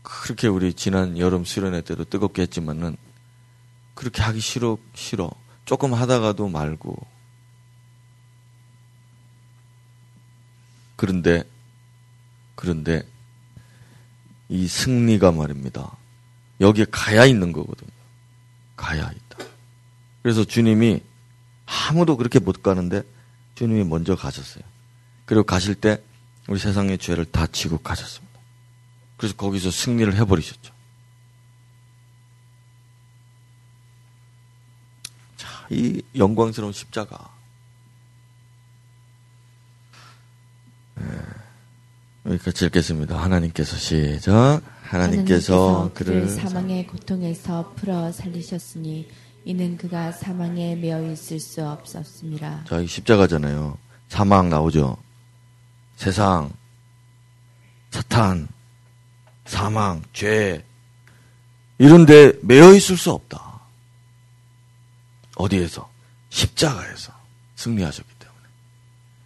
그렇게 0.01 0.47
우리 0.47 0.73
지난 0.73 1.19
여름 1.19 1.45
수련회 1.45 1.81
때도 1.81 2.05
뜨겁게 2.05 2.41
했지만은 2.41 2.97
그렇게 3.93 4.23
하기 4.23 4.39
싫어 4.39 4.77
싫어 4.95 5.29
조금 5.65 5.93
하다가도 5.93 6.49
말고 6.49 7.12
그런데 11.03 11.43
그런데 12.55 13.05
이 14.47 14.69
승리가 14.69 15.33
말입니다. 15.33 15.97
여기에 16.61 16.85
가야 16.91 17.25
있는 17.25 17.51
거거든요. 17.51 17.91
가야 18.77 19.11
있다. 19.11 19.45
그래서 20.21 20.45
주님이 20.45 21.01
아무도 21.65 22.15
그렇게 22.15 22.39
못 22.39 22.63
가는데 22.63 23.03
주님이 23.55 23.83
먼저 23.83 24.15
가셨어요. 24.15 24.63
그리고 25.25 25.43
가실 25.43 25.75
때 25.75 26.01
우리 26.47 26.57
세상의 26.57 26.99
죄를 26.99 27.25
다 27.25 27.47
지고 27.47 27.79
가셨습니다. 27.79 28.39
그래서 29.17 29.35
거기서 29.35 29.71
승리를 29.71 30.15
해버리셨죠. 30.15 30.73
자, 35.35 35.67
이 35.69 36.01
영광스러운 36.15 36.71
십자가. 36.71 37.33
여기까지 42.33 42.65
읽겠습니다. 42.65 43.17
하나님께서 43.21 43.77
시작. 43.77 44.61
하나님께서 44.83 45.91
그를 45.93 46.27
사망의 46.29 46.87
고통에서 46.87 47.73
풀어 47.75 48.11
살리셨으니 48.11 49.09
이는 49.45 49.77
그가 49.77 50.11
사망에 50.11 50.75
매여 50.75 51.11
있을 51.11 51.39
수 51.39 51.65
없었습니다. 51.65 52.65
자, 52.67 52.79
이 52.79 52.87
십자가잖아요. 52.87 53.77
사망 54.07 54.49
나오죠. 54.49 54.97
세상, 55.95 56.51
사탄, 57.91 58.47
사망, 59.45 60.03
죄 60.13 60.63
이런데 61.77 62.33
매여 62.41 62.73
있을 62.73 62.97
수 62.97 63.11
없다. 63.11 63.61
어디에서? 65.35 65.89
십자가에서 66.29 67.11
승리하셨기 67.55 68.13
때문에. 68.19 68.41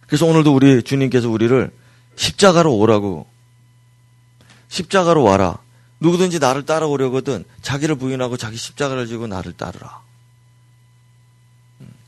그래서 0.06 0.26
오늘도 0.26 0.54
우리 0.54 0.82
주님께서 0.82 1.28
우리를 1.28 1.70
십자가로 2.18 2.76
오라고 2.76 3.26
십자가로 4.68 5.22
와라. 5.22 5.58
누구든지 6.00 6.38
나를 6.38 6.64
따라오려거든 6.66 7.44
자기를 7.62 7.96
부인하고 7.96 8.36
자기 8.36 8.56
십자가를 8.56 9.06
지고 9.06 9.26
나를 9.26 9.52
따르라. 9.52 10.02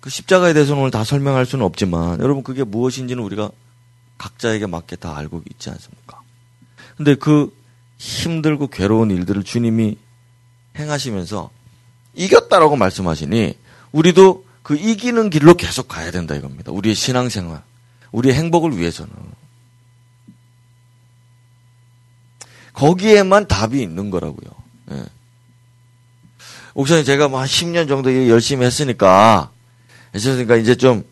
그 0.00 0.10
십자가에 0.10 0.52
대해서는 0.52 0.80
오늘 0.80 0.90
다 0.90 1.04
설명할 1.04 1.46
수는 1.46 1.64
없지만 1.64 2.20
여러분 2.20 2.42
그게 2.42 2.64
무엇인지는 2.64 3.22
우리가 3.22 3.50
각자에게 4.18 4.66
맞게 4.66 4.96
다 4.96 5.16
알고 5.16 5.42
있지 5.50 5.70
않습니까? 5.70 6.20
근데 6.96 7.14
그 7.14 7.54
힘들고 7.98 8.68
괴로운 8.68 9.10
일들을 9.10 9.42
주님이 9.42 9.96
행하시면서 10.78 11.50
이겼다라고 12.14 12.76
말씀하시니 12.76 13.58
우리도 13.92 14.44
그 14.62 14.76
이기는 14.76 15.30
길로 15.30 15.54
계속 15.54 15.88
가야 15.88 16.10
된다 16.10 16.34
이겁니다. 16.34 16.72
우리의 16.72 16.94
신앙생활, 16.94 17.62
우리의 18.12 18.34
행복을 18.34 18.76
위해서는. 18.78 19.12
거기에만 22.72 23.48
답이 23.48 23.80
있는 23.82 24.10
거라고요. 24.10 24.50
예. 24.92 25.04
옥션이 26.74 27.04
제가 27.04 27.28
뭐 27.28 27.40
한 27.40 27.46
10년 27.46 27.88
정도 27.88 28.28
열심히 28.28 28.64
했으니까, 28.64 29.50
했으니까 30.14 30.56
이제 30.56 30.74
좀, 30.74 31.04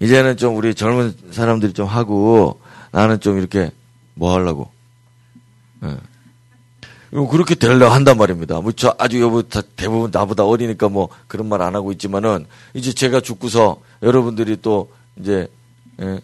이제는 0.00 0.36
좀 0.36 0.56
우리 0.56 0.74
젊은 0.74 1.16
사람들이 1.30 1.72
좀 1.72 1.86
하고, 1.86 2.60
나는 2.92 3.20
좀 3.20 3.38
이렇게, 3.38 3.70
뭐 4.14 4.34
하려고. 4.34 4.70
예. 5.84 5.96
그렇게 7.10 7.54
되려 7.54 7.88
한단 7.88 8.18
말입니다. 8.18 8.60
뭐, 8.60 8.72
저 8.72 8.94
아주 8.98 9.20
여부 9.22 9.42
대부분 9.76 10.10
나보다 10.12 10.44
어리니까 10.44 10.88
뭐 10.90 11.08
그런 11.26 11.48
말 11.48 11.62
안 11.62 11.74
하고 11.74 11.92
있지만은, 11.92 12.46
이제 12.74 12.92
제가 12.92 13.20
죽고서 13.20 13.80
여러분들이 14.02 14.58
또 14.60 14.92
이제, 15.18 15.48
예, 16.02 16.20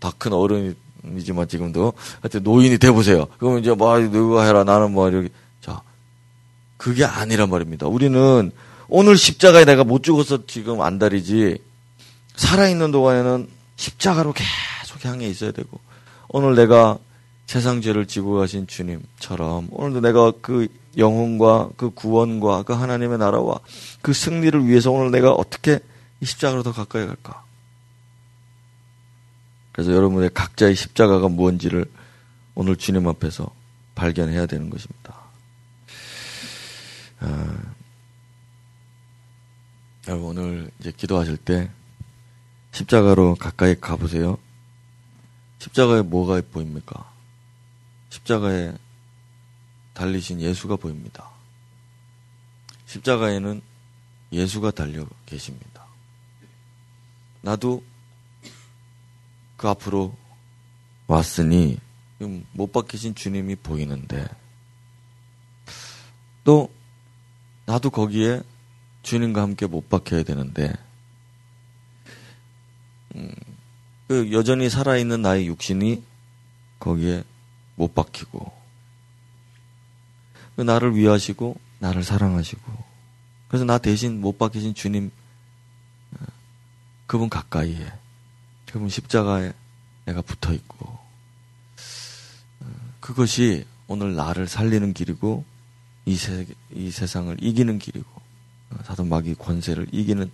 다큰 0.00 0.32
어른이 0.32 0.74
이지만 1.16 1.48
지금도 1.48 1.92
하여튼 2.20 2.42
노인이 2.42 2.78
돼 2.78 2.90
보세요. 2.90 3.26
그러면 3.38 3.60
이제 3.60 3.72
뭐 3.72 3.98
누가 3.98 4.44
해라 4.44 4.64
나는 4.64 4.92
뭐 4.92 5.08
이렇게 5.08 5.28
자 5.60 5.82
그게 6.76 7.04
아니란 7.04 7.50
말입니다. 7.50 7.86
우리는 7.86 8.50
오늘 8.88 9.16
십자가에 9.16 9.64
내가 9.64 9.84
못 9.84 10.02
죽어서 10.02 10.46
지금 10.46 10.80
안달이지 10.80 11.58
살아있는 12.36 12.92
동안에는 12.92 13.48
십자가로 13.76 14.32
계속 14.32 15.04
향해 15.04 15.26
있어야 15.28 15.52
되고 15.52 15.80
오늘 16.28 16.54
내가 16.54 16.98
세상 17.46 17.80
죄를 17.80 18.06
지고 18.06 18.34
가신 18.34 18.66
주님처럼 18.66 19.68
오늘도 19.70 20.00
내가 20.00 20.32
그 20.40 20.68
영혼과 20.98 21.70
그 21.76 21.90
구원과 21.90 22.64
그 22.64 22.72
하나님의 22.72 23.18
나라와 23.18 23.60
그 24.02 24.12
승리를 24.12 24.66
위해서 24.66 24.90
오늘 24.90 25.10
내가 25.10 25.32
어떻게 25.32 25.78
이 26.20 26.26
십자가로 26.26 26.62
더 26.62 26.72
가까이 26.72 27.06
갈까? 27.06 27.44
그래서 29.76 29.92
여러분의 29.92 30.30
각자의 30.32 30.74
십자가가 30.74 31.28
무엇인지를 31.28 31.84
오늘 32.54 32.76
주님 32.76 33.06
앞에서 33.08 33.54
발견해야 33.94 34.46
되는 34.46 34.70
것입니다. 34.70 35.14
아, 37.20 37.74
여러분 40.08 40.28
오늘 40.28 40.70
이제 40.80 40.90
기도하실 40.92 41.36
때 41.36 41.70
십자가로 42.72 43.34
가까이 43.34 43.78
가보세요. 43.78 44.38
십자가에 45.58 46.00
뭐가 46.00 46.40
보입니까? 46.50 47.12
십자가에 48.08 48.72
달리신 49.92 50.40
예수가 50.40 50.76
보입니다. 50.76 51.28
십자가에는 52.86 53.60
예수가 54.32 54.70
달려 54.70 55.06
계십니다. 55.26 55.84
나도 57.42 57.84
그 59.56 59.68
앞으로 59.68 60.14
왔으니 61.06 61.78
못 62.52 62.72
박히신 62.72 63.14
주님이 63.14 63.56
보이는데. 63.56 64.26
또 66.44 66.70
나도 67.66 67.90
거기에 67.90 68.42
주님과 69.02 69.42
함께 69.42 69.66
못 69.66 69.88
박혀야 69.88 70.22
되는데. 70.22 70.72
음, 73.14 73.34
그 74.08 74.30
여전히 74.32 74.68
살아있는 74.68 75.22
나의 75.22 75.46
육신이 75.46 76.02
거기에 76.78 77.24
못 77.76 77.94
박히고. 77.94 78.52
그 80.56 80.62
나를 80.62 80.94
위하시고 80.94 81.56
나를 81.78 82.02
사랑하시고. 82.02 82.96
그래서 83.48 83.64
나 83.64 83.78
대신 83.78 84.20
못 84.20 84.38
박히신 84.38 84.74
주님 84.74 85.10
어, 86.18 86.24
그분 87.06 87.28
가까이에 87.28 87.92
그분 88.76 88.90
십자가에 88.90 89.54
내가 90.04 90.20
붙어 90.20 90.52
있고 90.52 90.98
어, 92.60 92.66
그것이 93.00 93.64
오늘 93.86 94.14
나를 94.14 94.48
살리는 94.48 94.92
길이고 94.92 95.46
이, 96.04 96.14
세, 96.14 96.46
이 96.74 96.90
세상을 96.90 97.38
이기는 97.42 97.78
길이고 97.78 98.06
어, 98.70 98.78
사돈 98.84 99.08
마귀 99.08 99.36
권세를 99.36 99.86
이기는 99.92 100.30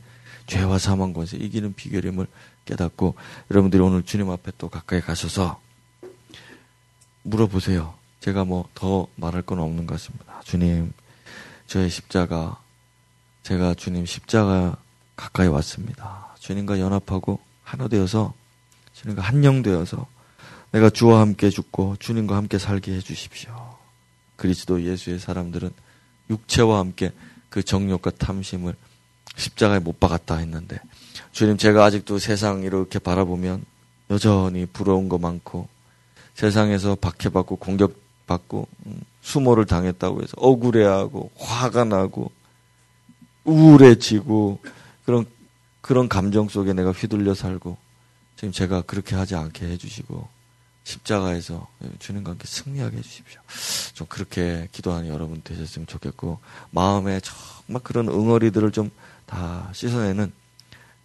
죄와 0.48 0.78
사망 0.78 1.12
권세 1.12 1.36
이기는 1.36 1.72
비결임을 1.74 2.26
깨닫고 2.64 3.14
여러분들이 3.52 3.80
오늘 3.80 4.02
주님 4.02 4.28
앞에 4.28 4.50
또 4.58 4.68
가까이 4.68 5.00
가셔서 5.00 5.60
물어보세요. 7.22 7.94
제가 8.18 8.44
뭐 8.44 8.68
더 8.74 9.06
말할 9.14 9.42
건 9.42 9.60
없는 9.60 9.86
것 9.86 9.94
같습니다. 9.94 10.40
주님, 10.42 10.92
저의 11.68 11.90
십자가, 11.90 12.60
제가 13.44 13.74
주님 13.74 14.04
십자가 14.04 14.76
가까이 15.14 15.46
왔습니다. 15.46 16.34
주님과 16.40 16.80
연합하고 16.80 17.38
하나 17.62 17.88
되어서 17.88 18.34
주님과 18.94 19.22
한영 19.22 19.62
되어서 19.62 20.06
내가 20.72 20.90
주와 20.90 21.20
함께 21.20 21.50
죽고 21.50 21.96
주님과 21.98 22.36
함께 22.36 22.58
살게 22.58 22.92
해주십시오. 22.94 23.52
그리스도 24.36 24.82
예수의 24.82 25.18
사람들은 25.18 25.70
육체와 26.30 26.78
함께 26.78 27.12
그 27.48 27.62
정욕과 27.62 28.12
탐심을 28.12 28.74
십자가에 29.36 29.78
못 29.78 30.00
박았다 30.00 30.36
했는데 30.36 30.80
주님 31.32 31.56
제가 31.56 31.84
아직도 31.84 32.18
세상 32.18 32.62
이렇게 32.62 32.98
바라보면 32.98 33.64
여전히 34.10 34.66
부러운 34.66 35.08
거 35.08 35.18
많고 35.18 35.68
세상에서 36.34 36.96
박해받고 36.96 37.56
공격받고 37.56 38.68
음, 38.86 39.00
수모를 39.20 39.66
당했다고 39.66 40.22
해서 40.22 40.32
억울해하고 40.36 41.30
화가 41.36 41.84
나고 41.84 42.30
우울해지고 43.44 44.58
그런 45.04 45.26
그런 45.82 46.08
감정 46.08 46.48
속에 46.48 46.72
내가 46.72 46.92
휘둘려 46.92 47.34
살고 47.34 47.76
지금 48.36 48.50
제가 48.52 48.82
그렇게 48.82 49.14
하지 49.14 49.34
않게 49.34 49.66
해주시고 49.66 50.26
십자가에서 50.84 51.68
주님과 51.98 52.30
함께 52.32 52.46
승리하게 52.46 52.96
해주십시오. 52.96 53.40
좀 53.92 54.06
그렇게 54.08 54.68
기도하는 54.72 55.08
여러분 55.08 55.42
되셨으면 55.42 55.86
좋겠고 55.86 56.40
마음에 56.70 57.20
정말 57.20 57.82
그런 57.82 58.08
응어리들을 58.08 58.72
좀 58.72 58.90
다 59.32 59.70
씻어내는 59.72 60.30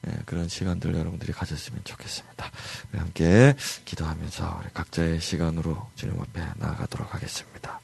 예, 0.06 0.12
그런 0.26 0.50
시간들 0.50 0.94
여러분들이 0.94 1.32
가졌으면 1.32 1.82
좋겠습니다. 1.86 2.52
함께 2.94 3.56
기도하면서 3.86 4.64
각자의 4.74 5.22
시간으로 5.22 5.90
주님 5.96 6.20
앞에 6.20 6.46
나아가도록 6.58 7.16
하겠습니다. 7.16 7.80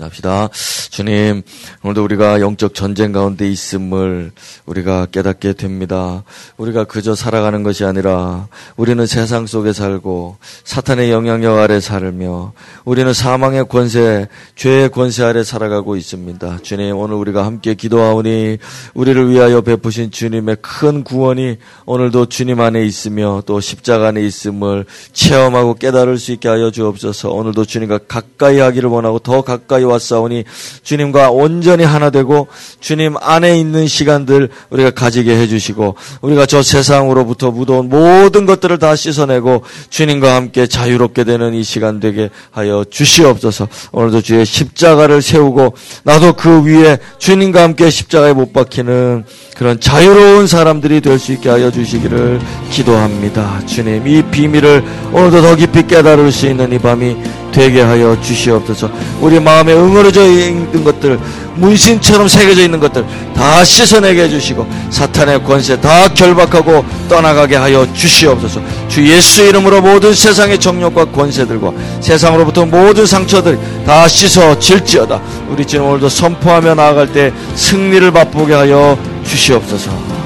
합시다. 0.00 0.48
주님, 0.90 1.42
오늘도 1.82 2.02
우리가 2.04 2.40
영적 2.40 2.74
전쟁 2.74 3.12
가운데 3.12 3.48
있음을 3.48 4.32
우리가 4.66 5.06
깨닫게 5.06 5.52
됩니다. 5.52 6.24
우리가 6.56 6.84
그저 6.84 7.14
살아가는 7.14 7.62
것이 7.62 7.84
아니라 7.84 8.48
우리는 8.76 9.04
세상 9.06 9.46
속에 9.46 9.72
살고 9.72 10.36
사탄의 10.64 11.10
영향력 11.10 11.58
아래 11.58 11.80
살며 11.80 12.52
우리는 12.84 13.12
사망의 13.12 13.68
권세, 13.68 14.28
죄의 14.56 14.90
권세 14.90 15.24
아래 15.24 15.44
살아가고 15.44 15.96
있습니다. 15.96 16.58
주님, 16.62 16.96
오늘 16.96 17.16
우리가 17.16 17.44
함께 17.44 17.74
기도하오니 17.74 18.58
우리를 18.94 19.30
위하여 19.30 19.60
베푸신 19.60 20.10
주님의 20.10 20.56
큰 20.62 21.04
구원이 21.04 21.58
오늘도 21.86 22.26
주님 22.26 22.60
안에 22.60 22.84
있으며 22.84 23.42
또 23.46 23.60
십자가 23.60 24.08
안에 24.08 24.22
있음을 24.24 24.86
체험하고 25.12 25.74
깨달을 25.74 26.18
수 26.18 26.32
있게 26.32 26.48
하여 26.48 26.70
주옵소서. 26.70 27.30
오늘도 27.30 27.64
주님과 27.64 27.98
가까이 28.08 28.58
하기를 28.58 28.88
원하고 28.88 29.18
더 29.18 29.42
가까이 29.42 29.81
왔사오니 29.84 30.44
주님과 30.82 31.30
온전히 31.30 31.84
하나 31.84 32.10
되고 32.10 32.48
주님 32.80 33.14
안에 33.20 33.58
있는 33.58 33.86
시간들 33.86 34.50
우리가 34.70 34.90
가지게 34.90 35.34
해주시고 35.34 35.94
우리가 36.20 36.44
저 36.44 36.62
세상으로부터 36.62 37.50
묻어온 37.50 37.88
모든 37.88 38.44
것들을 38.44 38.78
다 38.78 38.94
씻어내고 38.94 39.62
주님과 39.88 40.34
함께 40.34 40.66
자유롭게 40.66 41.24
되는 41.24 41.54
이 41.54 41.62
시간 41.64 41.98
되게 41.98 42.28
하여 42.50 42.84
주시옵소서 42.90 43.68
오늘도 43.92 44.20
주의 44.20 44.44
십자가를 44.44 45.22
세우고 45.22 45.74
나도 46.04 46.34
그 46.34 46.62
위에 46.64 46.98
주님과 47.18 47.62
함께 47.62 47.88
십자가에 47.88 48.32
못 48.34 48.52
박히는 48.52 49.24
그런 49.56 49.80
자유로운 49.80 50.46
사람들이 50.46 51.00
될 51.00 51.22
수 51.22 51.32
있게 51.32 51.48
하여 51.48 51.70
주시기를 51.70 52.40
기도합니다. 52.70 53.64
주님, 53.64 54.06
이 54.08 54.22
비밀을 54.22 54.82
오늘도 55.12 55.40
더 55.40 55.54
깊이 55.54 55.86
깨달을 55.86 56.32
수 56.32 56.46
있는 56.48 56.72
이 56.72 56.78
밤이 56.78 57.16
되게 57.52 57.80
하여 57.80 58.20
주시옵소서. 58.20 58.90
우리 59.20 59.38
마음에 59.72 59.74
응어려져 59.74 60.24
있는 60.26 60.84
것들, 60.84 61.18
문신처럼 61.54 62.28
새겨져 62.28 62.62
있는 62.62 62.80
것들 62.80 63.04
다 63.34 63.64
씻어내게 63.64 64.24
해주시고 64.24 64.66
사탄의 64.90 65.44
권세 65.44 65.80
다 65.80 66.08
결박하고 66.08 66.84
떠나가게 67.08 67.56
하여 67.56 67.86
주시옵소서. 67.92 68.60
주 68.88 69.06
예수 69.08 69.42
이름으로 69.42 69.80
모든 69.80 70.14
세상의 70.14 70.58
정욕과 70.58 71.06
권세들과 71.06 71.72
세상으로부터 72.00 72.66
모든 72.66 73.06
상처들 73.06 73.58
다 73.84 74.06
씻어질지어다. 74.08 75.20
우리 75.48 75.66
지금 75.66 75.86
오늘도 75.86 76.08
선포하며 76.08 76.74
나아갈 76.74 77.12
때 77.12 77.32
승리를 77.54 78.10
맛보게 78.10 78.54
하여 78.54 78.98
주시옵소서. 79.24 80.21